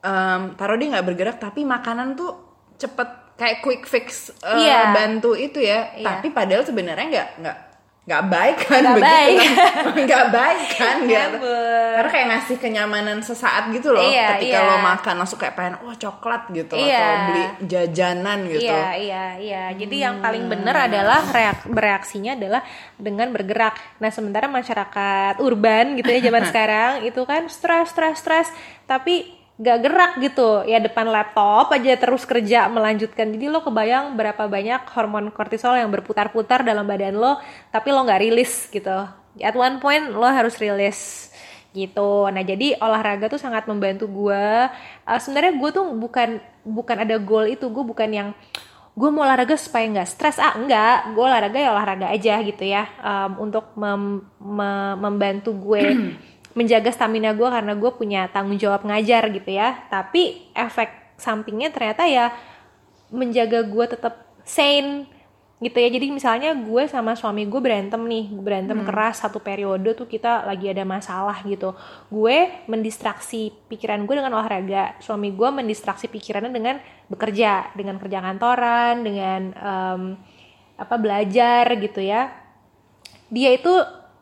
em, 0.00 0.40
taruh 0.54 0.74
dia 0.74 0.90
nggak 0.90 1.06
bergerak 1.06 1.36
tapi 1.38 1.62
makanan 1.62 2.12
tuh 2.12 2.32
cepet 2.74 3.06
kayak 3.34 3.60
quick 3.60 3.84
fix 3.84 4.34
eh, 4.40 4.58
Iya. 4.64 4.90
bantu 4.90 5.32
itu 5.32 5.58
ya 5.58 5.94
Iya. 5.94 6.02
tapi 6.02 6.28
padahal 6.28 6.62
sebenarnya 6.62 7.06
nggak 7.06 7.28
nggak 7.38 7.58
nggak 8.04 8.24
baik 8.28 8.58
kan 8.68 8.80
Nggak 8.84 8.94
begitu 8.94 9.16
baik. 9.16 9.38
nggak 10.04 10.26
baik 10.28 10.62
kan 10.76 10.96
gitu 11.02 11.56
karena 11.94 12.10
kayak 12.10 12.26
ngasih 12.28 12.56
kenyamanan 12.60 13.18
sesaat 13.24 13.72
gitu 13.72 13.96
loh 13.96 14.04
Iya, 14.04 14.36
ketika 14.36 14.58
iya. 14.60 14.68
lo 14.68 14.76
makan 14.76 15.14
langsung 15.16 15.38
kayak 15.38 15.54
pengen 15.54 15.74
wah 15.80 15.96
coklat 15.96 16.42
gitu 16.52 16.74
Iya. 16.76 17.00
atau 17.00 17.16
beli 17.24 17.44
jajanan 17.64 18.38
gitu 18.44 18.68
Iya, 18.68 18.84
iya, 18.98 19.24
iya. 19.40 19.62
Jadi 19.72 19.96
yang 19.96 20.20
paling 20.20 20.44
benar 20.44 20.84
adalah 20.84 21.24
reak 21.24 21.64
bereaksinya 21.64 22.36
adalah 22.36 22.60
dengan 22.94 23.32
bergerak. 23.32 23.72
Nah, 23.96 24.10
sementara 24.10 24.46
masyarakat 24.48 25.40
urban 25.40 25.96
gitu 25.96 26.10
ya 26.10 26.20
zaman 26.20 26.44
sekarang 26.50 26.92
itu 27.02 27.24
kan 27.24 27.48
stres, 27.48 27.88
stres, 27.88 28.20
stres, 28.20 28.48
tapi 28.84 29.43
gak 29.54 29.78
gerak 29.86 30.12
gitu. 30.18 30.66
Ya 30.66 30.82
depan 30.82 31.06
laptop 31.06 31.70
aja 31.70 31.94
terus 31.94 32.26
kerja 32.26 32.66
melanjutkan. 32.66 33.30
Jadi 33.30 33.46
lo 33.46 33.62
kebayang 33.62 34.18
berapa 34.18 34.50
banyak 34.50 34.82
hormon 34.90 35.30
kortisol 35.30 35.78
yang 35.78 35.90
berputar-putar 35.94 36.66
dalam 36.66 36.86
badan 36.86 37.14
lo 37.14 37.38
tapi 37.70 37.94
lo 37.94 38.02
nggak 38.02 38.20
rilis 38.22 38.66
gitu. 38.70 39.06
At 39.38 39.54
one 39.54 39.78
point 39.78 40.10
lo 40.10 40.26
harus 40.26 40.58
rilis 40.58 41.30
gitu. 41.74 42.30
Nah 42.30 42.42
jadi 42.46 42.78
olahraga 42.78 43.26
tuh 43.26 43.38
sangat 43.42 43.66
membantu 43.66 44.06
gue. 44.06 44.46
Uh, 45.06 45.18
Sebenarnya 45.18 45.58
gue 45.58 45.70
tuh 45.74 45.86
bukan 45.90 46.38
bukan 46.62 46.96
ada 47.02 47.18
goal 47.18 47.50
itu, 47.50 47.66
gue 47.66 47.84
bukan 47.84 48.10
yang 48.10 48.28
gue 48.94 49.10
mau 49.10 49.26
olahraga 49.26 49.58
supaya 49.58 49.90
nggak 49.90 50.06
stres. 50.06 50.38
Ah 50.38 50.54
enggak 50.54 51.14
gue 51.18 51.24
olahraga 51.26 51.58
ya 51.58 51.70
olahraga 51.74 52.06
aja 52.14 52.38
gitu 52.46 52.62
ya. 52.62 52.86
Um, 53.02 53.50
untuk 53.50 53.74
mem- 53.74 54.22
me- 54.38 54.96
membantu 55.02 55.50
gue 55.50 55.82
menjaga 56.54 56.90
stamina 56.94 57.34
gue 57.34 57.48
karena 57.50 57.74
gue 57.74 57.90
punya 57.94 58.30
tanggung 58.30 58.56
jawab 58.56 58.86
ngajar 58.86 59.28
gitu 59.34 59.50
ya. 59.50 59.86
Tapi 59.90 60.50
efek 60.54 61.18
sampingnya 61.18 61.70
ternyata 61.74 62.06
ya 62.06 62.34
menjaga 63.10 63.66
gue 63.66 63.84
tetap 63.90 64.26
sane 64.46 65.10
gitu 65.62 65.76
ya. 65.78 65.88
Jadi 65.90 66.06
misalnya 66.14 66.50
gue 66.54 66.82
sama 66.86 67.18
suami 67.18 67.46
gue 67.46 67.60
berantem 67.62 67.98
nih 68.06 68.30
berantem 68.38 68.78
keras 68.86 69.22
satu 69.22 69.42
periode 69.42 69.94
tuh 69.98 70.06
kita 70.06 70.46
lagi 70.46 70.70
ada 70.70 70.86
masalah 70.86 71.42
gitu. 71.42 71.74
Gue 72.10 72.50
mendistraksi 72.70 73.50
pikiran 73.66 74.06
gue 74.06 74.14
dengan 74.14 74.34
olahraga 74.38 74.94
suami 75.02 75.34
gue 75.34 75.48
mendistraksi 75.50 76.06
pikirannya 76.06 76.54
dengan 76.54 76.78
bekerja 77.10 77.74
dengan 77.74 77.98
kerja 77.98 78.18
kantoran 78.22 79.02
dengan 79.02 79.40
em, 79.54 80.02
apa 80.78 80.94
belajar 80.98 81.66
gitu 81.82 81.98
ya. 82.02 82.30
Dia 83.30 83.54
itu 83.54 83.72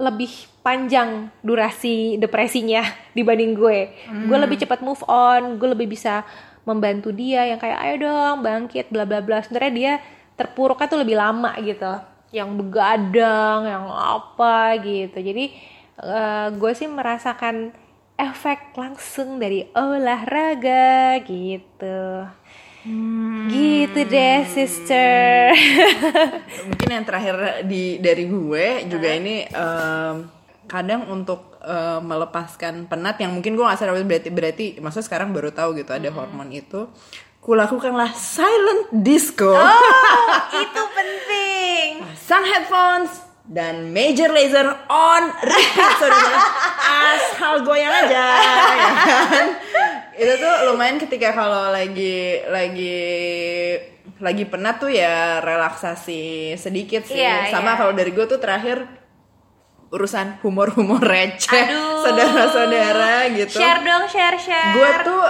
lebih 0.03 0.51
panjang 0.67 1.31
durasi 1.47 2.19
depresinya 2.19 2.83
dibanding 3.17 3.55
gue. 3.55 3.81
Gue 4.27 4.38
lebih 4.43 4.59
cepat 4.59 4.83
move 4.83 5.03
on, 5.07 5.62
gue 5.62 5.69
lebih 5.71 5.95
bisa 5.95 6.27
membantu 6.67 7.11
dia 7.11 7.47
yang 7.47 7.59
kayak 7.59 7.79
ayo 7.83 7.95
dong 8.07 8.43
bangkit 8.43 8.91
bla 8.91 9.07
bla 9.07 9.23
bla. 9.23 9.38
Sebenarnya 9.47 9.73
dia 9.73 9.93
terpuruknya 10.35 10.91
tuh 10.91 11.01
lebih 11.07 11.15
lama 11.15 11.55
gitu. 11.62 11.93
Yang 12.35 12.51
begadang, 12.59 13.61
yang 13.71 13.87
apa 13.87 14.75
gitu. 14.83 15.19
Jadi 15.23 15.45
eh, 16.03 16.47
gue 16.51 16.73
sih 16.75 16.91
merasakan 16.91 17.71
efek 18.19 18.75
langsung 18.75 19.38
dari 19.38 19.71
olahraga 19.75 21.23
gitu. 21.23 22.27
Gitu 23.47 24.01
deh, 24.11 24.42
sister. 24.51 25.55
mungkin 26.68 26.88
yang 26.90 27.07
terakhir 27.07 27.62
di 27.71 28.03
dari 28.03 28.27
gue 28.27 28.90
juga 28.90 29.09
ini 29.14 29.47
em, 29.47 30.27
kadang 30.66 31.07
untuk 31.07 31.62
em, 31.62 32.03
melepaskan 32.03 32.90
penat 32.90 33.23
yang 33.23 33.38
mungkin 33.38 33.55
gue 33.55 33.62
nggak 33.62 33.79
sadar 33.79 33.95
berarti 34.03 34.31
berarti 34.35 34.66
maksudnya 34.83 35.07
sekarang 35.07 35.31
baru 35.31 35.55
tahu 35.55 35.79
gitu 35.79 35.95
ada 35.95 36.11
hormon 36.11 36.51
itu 36.51 36.90
kulakukanlah 37.38 38.11
silent 38.18 38.90
disco. 38.90 39.55
Itu 40.62 40.83
penting. 40.95 42.03
pasang 42.03 42.47
headphones 42.47 43.12
dan 43.47 43.90
major 43.90 44.31
laser 44.31 44.66
on 44.90 45.23
repeat 45.42 45.92
saudara. 45.99 46.38
Asal 47.14 47.66
goyang 47.66 47.95
aja 48.07 48.25
ya 48.75 48.90
kan 49.27 49.47
itu 50.14 50.35
tuh 50.37 50.55
lumayan 50.68 50.96
ketika 50.96 51.33
kalau 51.33 51.68
lagi 51.68 52.40
lagi 52.46 53.01
lagi 54.18 54.44
penat 54.44 54.77
tuh 54.77 54.88
ya 54.88 55.38
relaksasi 55.38 56.55
sedikit 56.55 57.03
sih 57.03 57.16
Iya, 57.16 57.48
sama 57.51 57.72
iya. 57.72 57.79
kalau 57.79 57.92
dari 57.92 58.11
gue 58.11 58.25
tuh 58.25 58.37
terakhir 58.37 58.83
urusan 59.88 60.40
humor-humor 60.40 61.01
receh 61.03 61.64
saudara-saudara 62.03 63.29
gitu 63.35 63.61
Share 63.61 63.81
dong, 63.81 64.05
share 64.07 64.38
share. 64.38 64.72
gue 64.72 64.90
tuh 65.03 65.22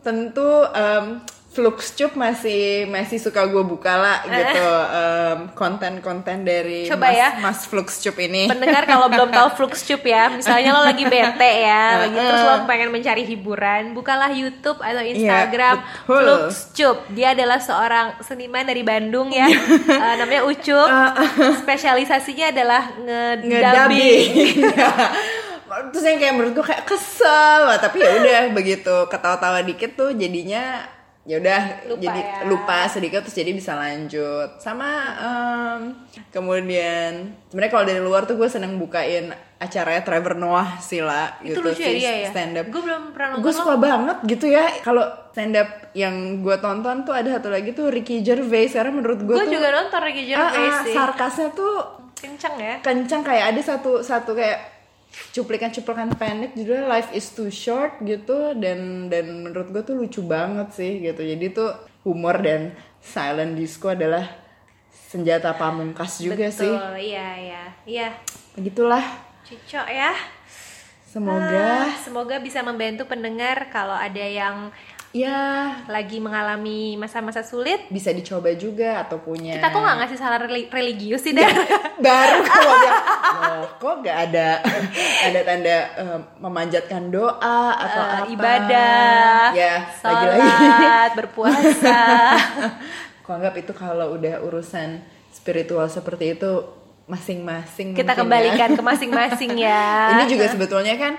tentu 0.00 0.48
em, 0.70 1.18
Fluxcup 1.54 2.12
masih 2.14 2.90
masih 2.90 3.16
suka 3.16 3.46
gue 3.46 3.62
buka 3.62 3.94
lah 3.94 4.18
gitu 4.26 4.66
em, 4.90 5.38
konten-konten 5.54 6.42
dari 6.42 6.84
Coba 6.84 7.08
Mas, 7.08 7.14
ya. 7.14 7.28
Mas 7.38 7.60
Fluxcup 7.62 8.18
ini. 8.18 8.50
pendengar 8.50 8.82
kalau 8.84 9.06
belum 9.06 9.30
tahu 9.30 9.48
Fluxcup 9.56 10.02
ya, 10.02 10.28
misalnya 10.28 10.74
lo 10.74 10.82
lagi 10.82 11.06
bete 11.06 11.52
ya, 11.62 11.84
lagi 12.02 12.18
terus 12.18 12.42
lo 12.42 12.54
pengen 12.64 12.90
mencari 12.90 13.22
hiburan, 13.22 13.94
bukalah 13.94 14.28
YouTube 14.28 14.78
atau 14.78 15.00
Instagram 15.00 15.76
Iya, 15.78 16.02
betul. 16.02 16.18
Fluxcup. 16.50 16.96
Dia 17.10 17.28
adalah 17.32 17.58
seorang 17.58 18.06
seniman 18.20 18.64
dari 18.64 18.82
Bandung 18.82 19.30
ya, 19.30 19.46
Eh, 19.46 20.14
namanya 20.16 20.42
Ucup. 20.42 20.88
Spesialisasinya 21.56 22.50
adalah 22.50 22.82
ngedubbing. 22.96 23.46
Ngedabing. 23.46 24.30
Terus 25.90 26.04
yang 26.04 26.18
kayak 26.18 26.34
menurut 26.34 26.52
gue 26.54 26.66
kayak 26.66 26.84
kesel, 26.84 27.62
tapi 27.78 27.98
ya 27.98 28.10
udah 28.14 28.42
begitu 28.52 28.94
ketawa-tawa 29.06 29.58
dikit 29.60 29.94
tuh 29.94 30.10
jadinya 30.12 30.86
ya 31.24 31.40
udah 31.40 31.88
Lupa 31.88 32.00
jadi 32.04 32.20
ya. 32.20 32.44
lupa 32.44 32.78
sedikit 32.84 33.24
terus 33.24 33.32
jadi 33.32 33.56
bisa 33.56 33.72
lanjut 33.72 34.60
sama 34.60 34.90
em, 35.16 35.80
kemudian 36.28 37.32
sebenarnya 37.48 37.72
kalau 37.72 37.84
dari 37.88 38.00
luar 38.04 38.28
tuh 38.28 38.36
gue 38.36 38.44
seneng 38.44 38.76
bukain 38.76 39.32
acaranya 39.56 40.04
Trevor 40.04 40.36
Noah 40.36 40.76
sila 40.84 41.40
Itu 41.40 41.56
gitu 41.56 41.58
lucu 41.64 41.80
ya 41.80 41.88
si 41.88 41.96
dia 41.96 42.12
ya. 42.12 42.28
stand 42.28 42.60
up 42.60 42.68
Gue 42.68 42.82
belum 42.84 43.16
pernah 43.16 43.40
gue 43.40 43.52
suka 43.56 43.74
banget 43.80 44.18
gitu 44.28 44.52
ya 44.52 44.68
kalau 44.84 45.08
stand 45.32 45.56
up 45.56 45.68
yang 45.96 46.44
gue 46.44 46.56
tonton 46.60 47.08
tuh 47.08 47.16
ada 47.16 47.40
satu 47.40 47.48
lagi 47.48 47.72
tuh 47.72 47.88
Ricky 47.88 48.20
Gervais 48.20 48.68
karena 48.76 48.92
menurut 48.92 49.24
gue 49.24 49.32
Gue 49.32 49.48
tuh 49.48 49.56
juga 49.56 49.68
nonton 49.72 50.00
Ricky 50.04 50.28
ah, 50.28 50.28
Gervais 50.28 50.74
ah, 50.76 50.82
sih. 50.84 50.92
sarkasnya 50.92 51.48
tuh 51.56 51.74
Kenceng 52.14 52.56
ya. 52.56 52.74
kencang 52.80 53.20
kayak 53.20 53.52
ada 53.52 53.60
satu 53.60 54.00
satu 54.00 54.32
kayak 54.32 54.73
cuplikan-cuplikan 55.30 56.14
pendek 56.14 56.54
judulnya 56.54 56.86
Life 56.86 57.10
is 57.10 57.30
too 57.30 57.48
short 57.48 57.98
gitu 58.02 58.54
dan 58.56 59.08
dan 59.08 59.44
menurut 59.44 59.70
gue 59.70 59.82
tuh 59.82 59.94
lucu 59.94 60.20
banget 60.22 60.68
sih 60.72 60.92
gitu 61.00 61.20
jadi 61.20 61.46
tuh 61.50 61.70
humor 62.02 62.38
dan 62.38 62.70
silent 62.98 63.54
disco 63.54 63.90
adalah 63.90 64.24
senjata 64.90 65.54
pamungkas 65.54 66.18
juga 66.18 66.50
sih 66.50 66.66
Betul, 66.66 66.94
iya 67.00 67.28
iya. 67.38 67.62
Iya, 67.84 68.08
begitulah 68.54 69.04
cocok 69.44 69.86
ya. 69.86 70.12
semoga 71.04 71.86
Ah, 71.86 71.94
semoga 71.94 72.36
bisa 72.40 72.58
membantu 72.60 73.06
pendengar 73.06 73.70
kalau 73.70 73.94
ada 73.94 74.18
yang 74.18 74.74
ya 75.14 75.40
lagi 75.86 76.18
mengalami 76.18 76.94
masa-masa 76.94 77.40
sulit. 77.40 77.86
bisa 77.86 78.10
dicoba 78.10 78.50
juga 78.52 78.98
atau 79.00 79.16
punya 79.16 79.54
Kita 79.54 79.70
kok 79.70 79.78
nggak 79.78 79.96
ngasih 79.96 80.18
reli- 80.42 80.68
religius 80.68 81.22
sih, 81.22 81.30
Dan? 81.30 81.46
baru 82.04 82.42
kalau 82.42 82.74
bilang 82.74 83.02
loh 83.54 83.66
kok 83.76 83.94
gak 84.02 84.18
ada 84.26 84.48
ada 85.22 85.40
tanda 85.40 85.76
eh, 85.94 86.18
memanjatkan 86.36 87.02
doa 87.08 87.38
atau 87.72 88.02
Eh, 88.02 88.10
apa 88.12 88.26
ibadah, 88.28 89.44
ya 89.52 89.74
lagi-lagi 89.96 90.50
sholat, 90.50 91.10
berpuasa. 91.14 92.00
Aku 93.22 93.30
anggap 93.30 93.54
itu 93.56 93.72
kalau 93.72 94.12
udah 94.12 94.42
urusan 94.42 94.98
spiritual 95.30 95.86
seperti 95.86 96.34
itu 96.34 96.52
masing-masing 97.06 97.92
Kita 97.92 98.12
mungkin 98.12 98.20
kembalikan 98.26 98.68
ya. 98.68 98.76
ke 98.76 98.82
masing-masing 98.90 99.52
ya. 99.56 99.84
Ini 100.12 100.24
juga 100.26 100.44
sebetulnya 100.46 100.94
kan 100.96 101.14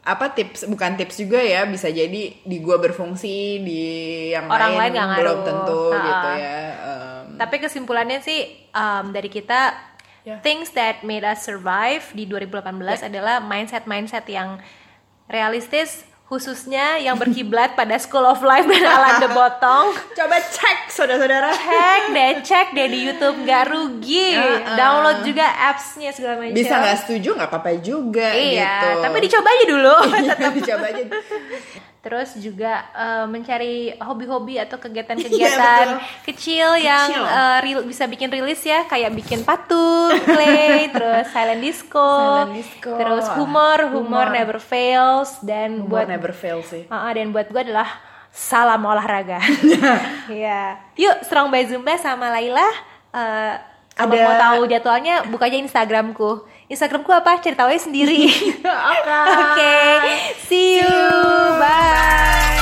apa 0.00 0.32
tips 0.32 0.64
bukan 0.64 0.96
tips 0.96 1.18
juga 1.18 1.36
ya 1.36 1.64
bisa 1.64 1.86
jadi 1.86 2.40
di 2.40 2.56
gua 2.58 2.76
berfungsi 2.76 3.36
di 3.60 3.82
yang 4.30 4.48
Orang 4.48 4.72
lain 4.72 4.92
lain, 4.92 5.12
belum 5.12 5.38
ngaruh. 5.38 5.44
tentu 5.44 5.80
Ha-ha. 5.90 6.00
gitu 6.02 6.28
ya. 6.34 6.56
Em, 6.56 7.26
Tapi 7.36 7.56
kesimpulannya 7.58 8.18
sih 8.20 8.40
um, 8.70 9.10
dari 9.10 9.28
kita 9.28 9.88
Ya. 10.20 10.36
things 10.40 10.76
that 10.76 11.00
made 11.00 11.24
us 11.24 11.40
survive 11.40 12.04
di 12.12 12.28
2018 12.28 12.76
adalah 13.02 13.40
mindset-mindset 13.40 14.28
yang 14.28 14.60
realistis 15.26 16.04
khususnya 16.30 16.94
yang 16.96 17.18
berkiblat 17.18 17.74
pada 17.74 17.98
School 17.98 18.22
of 18.22 18.38
Life 18.40 18.62
dan 18.64 18.86
Alan 18.86 19.18
de 19.18 19.28
Botong. 19.28 19.90
coba 20.14 20.38
cek 20.38 20.86
saudara-saudara. 20.86 21.50
Cek 21.50 22.02
deh, 22.14 22.30
cek 22.40 22.66
deh 22.70 22.86
di 22.86 22.98
YouTube 23.02 23.42
nggak 23.42 23.66
rugi. 23.66 24.38
Uh-uh. 24.38 24.78
Download 24.78 25.26
juga 25.26 25.42
apps-nya 25.42 26.14
segala 26.14 26.38
macam. 26.38 26.54
Bisa 26.54 26.78
nggak 26.78 26.98
setuju 27.02 27.34
nggak 27.34 27.50
apa-apa 27.50 27.70
juga 27.82 28.30
Iya, 28.30 28.62
gitu. 28.62 28.88
tapi 29.02 29.16
dicoba 29.26 29.48
aja 29.50 29.64
dulu. 29.66 29.96
Iya, 30.22 30.34
dicoba 30.54 30.86
aja. 30.86 31.04
Terus 32.00 32.32
juga 32.34 32.72
eh, 32.90 33.24
mencari 33.24 33.74
hobi-hobi 33.94 34.56
atau 34.56 34.76
Iya, 34.78 34.82
kegiatan-kegiatan 34.82 35.86
betul. 35.86 36.24
kecil 36.24 36.68
yang 36.76 37.08
Kecil. 37.10 37.24
eh, 37.26 37.58
ril- 37.60 37.84
bisa 37.84 38.04
bikin 38.04 38.28
rilis 38.28 38.60
ya 38.62 38.84
kayak 38.84 39.12
bikin 39.12 39.40
patung 39.40 40.16
clay 40.26 40.88
terus 40.88 41.28
silent 41.28 41.60
disco, 41.60 42.00
Silent 42.00 42.56
disco. 42.56 42.92
terus 42.94 43.26
humor, 43.34 43.78
humor 43.86 44.26
Humor. 44.26 44.32
never 44.32 44.58
fails 44.58 45.40
dan 45.40 45.82
Buat 45.82 45.88
buat 45.88 46.06
never 46.08 46.32
fail 46.32 46.60
sih. 46.62 46.88
Ah, 46.88 47.04
ah, 47.04 47.12
dan 47.12 47.30
buat 47.30 47.46
gue 47.46 47.60
adalah 47.62 47.88
salam 48.30 48.80
olahraga. 48.80 49.42
Iya. 50.30 50.78
Yuk 50.96 51.16
Strong 51.22 51.48
by 51.48 51.62
Zumba 51.64 51.94
sama 51.96 52.30
Laila. 52.30 52.64
eh, 53.10 53.54
kalau 53.92 54.14
Ada- 54.14 54.24
mau 54.24 54.34
tahu 54.38 54.60
jadwalnya 54.66 55.14
buka 55.26 55.44
aja 55.44 55.58
Instagramku. 55.58 56.46
Instagramku 56.70 57.10
apa? 57.10 57.42
Cari 57.42 57.58
sendiri. 57.82 58.30
Oke. 58.30 58.62
okay. 58.62 59.90
okay. 59.98 60.16
See 60.46 60.78
you. 60.78 60.86
See 60.86 60.94
you. 60.94 61.58
Bye. 61.58 61.66
Bye. 61.66 62.59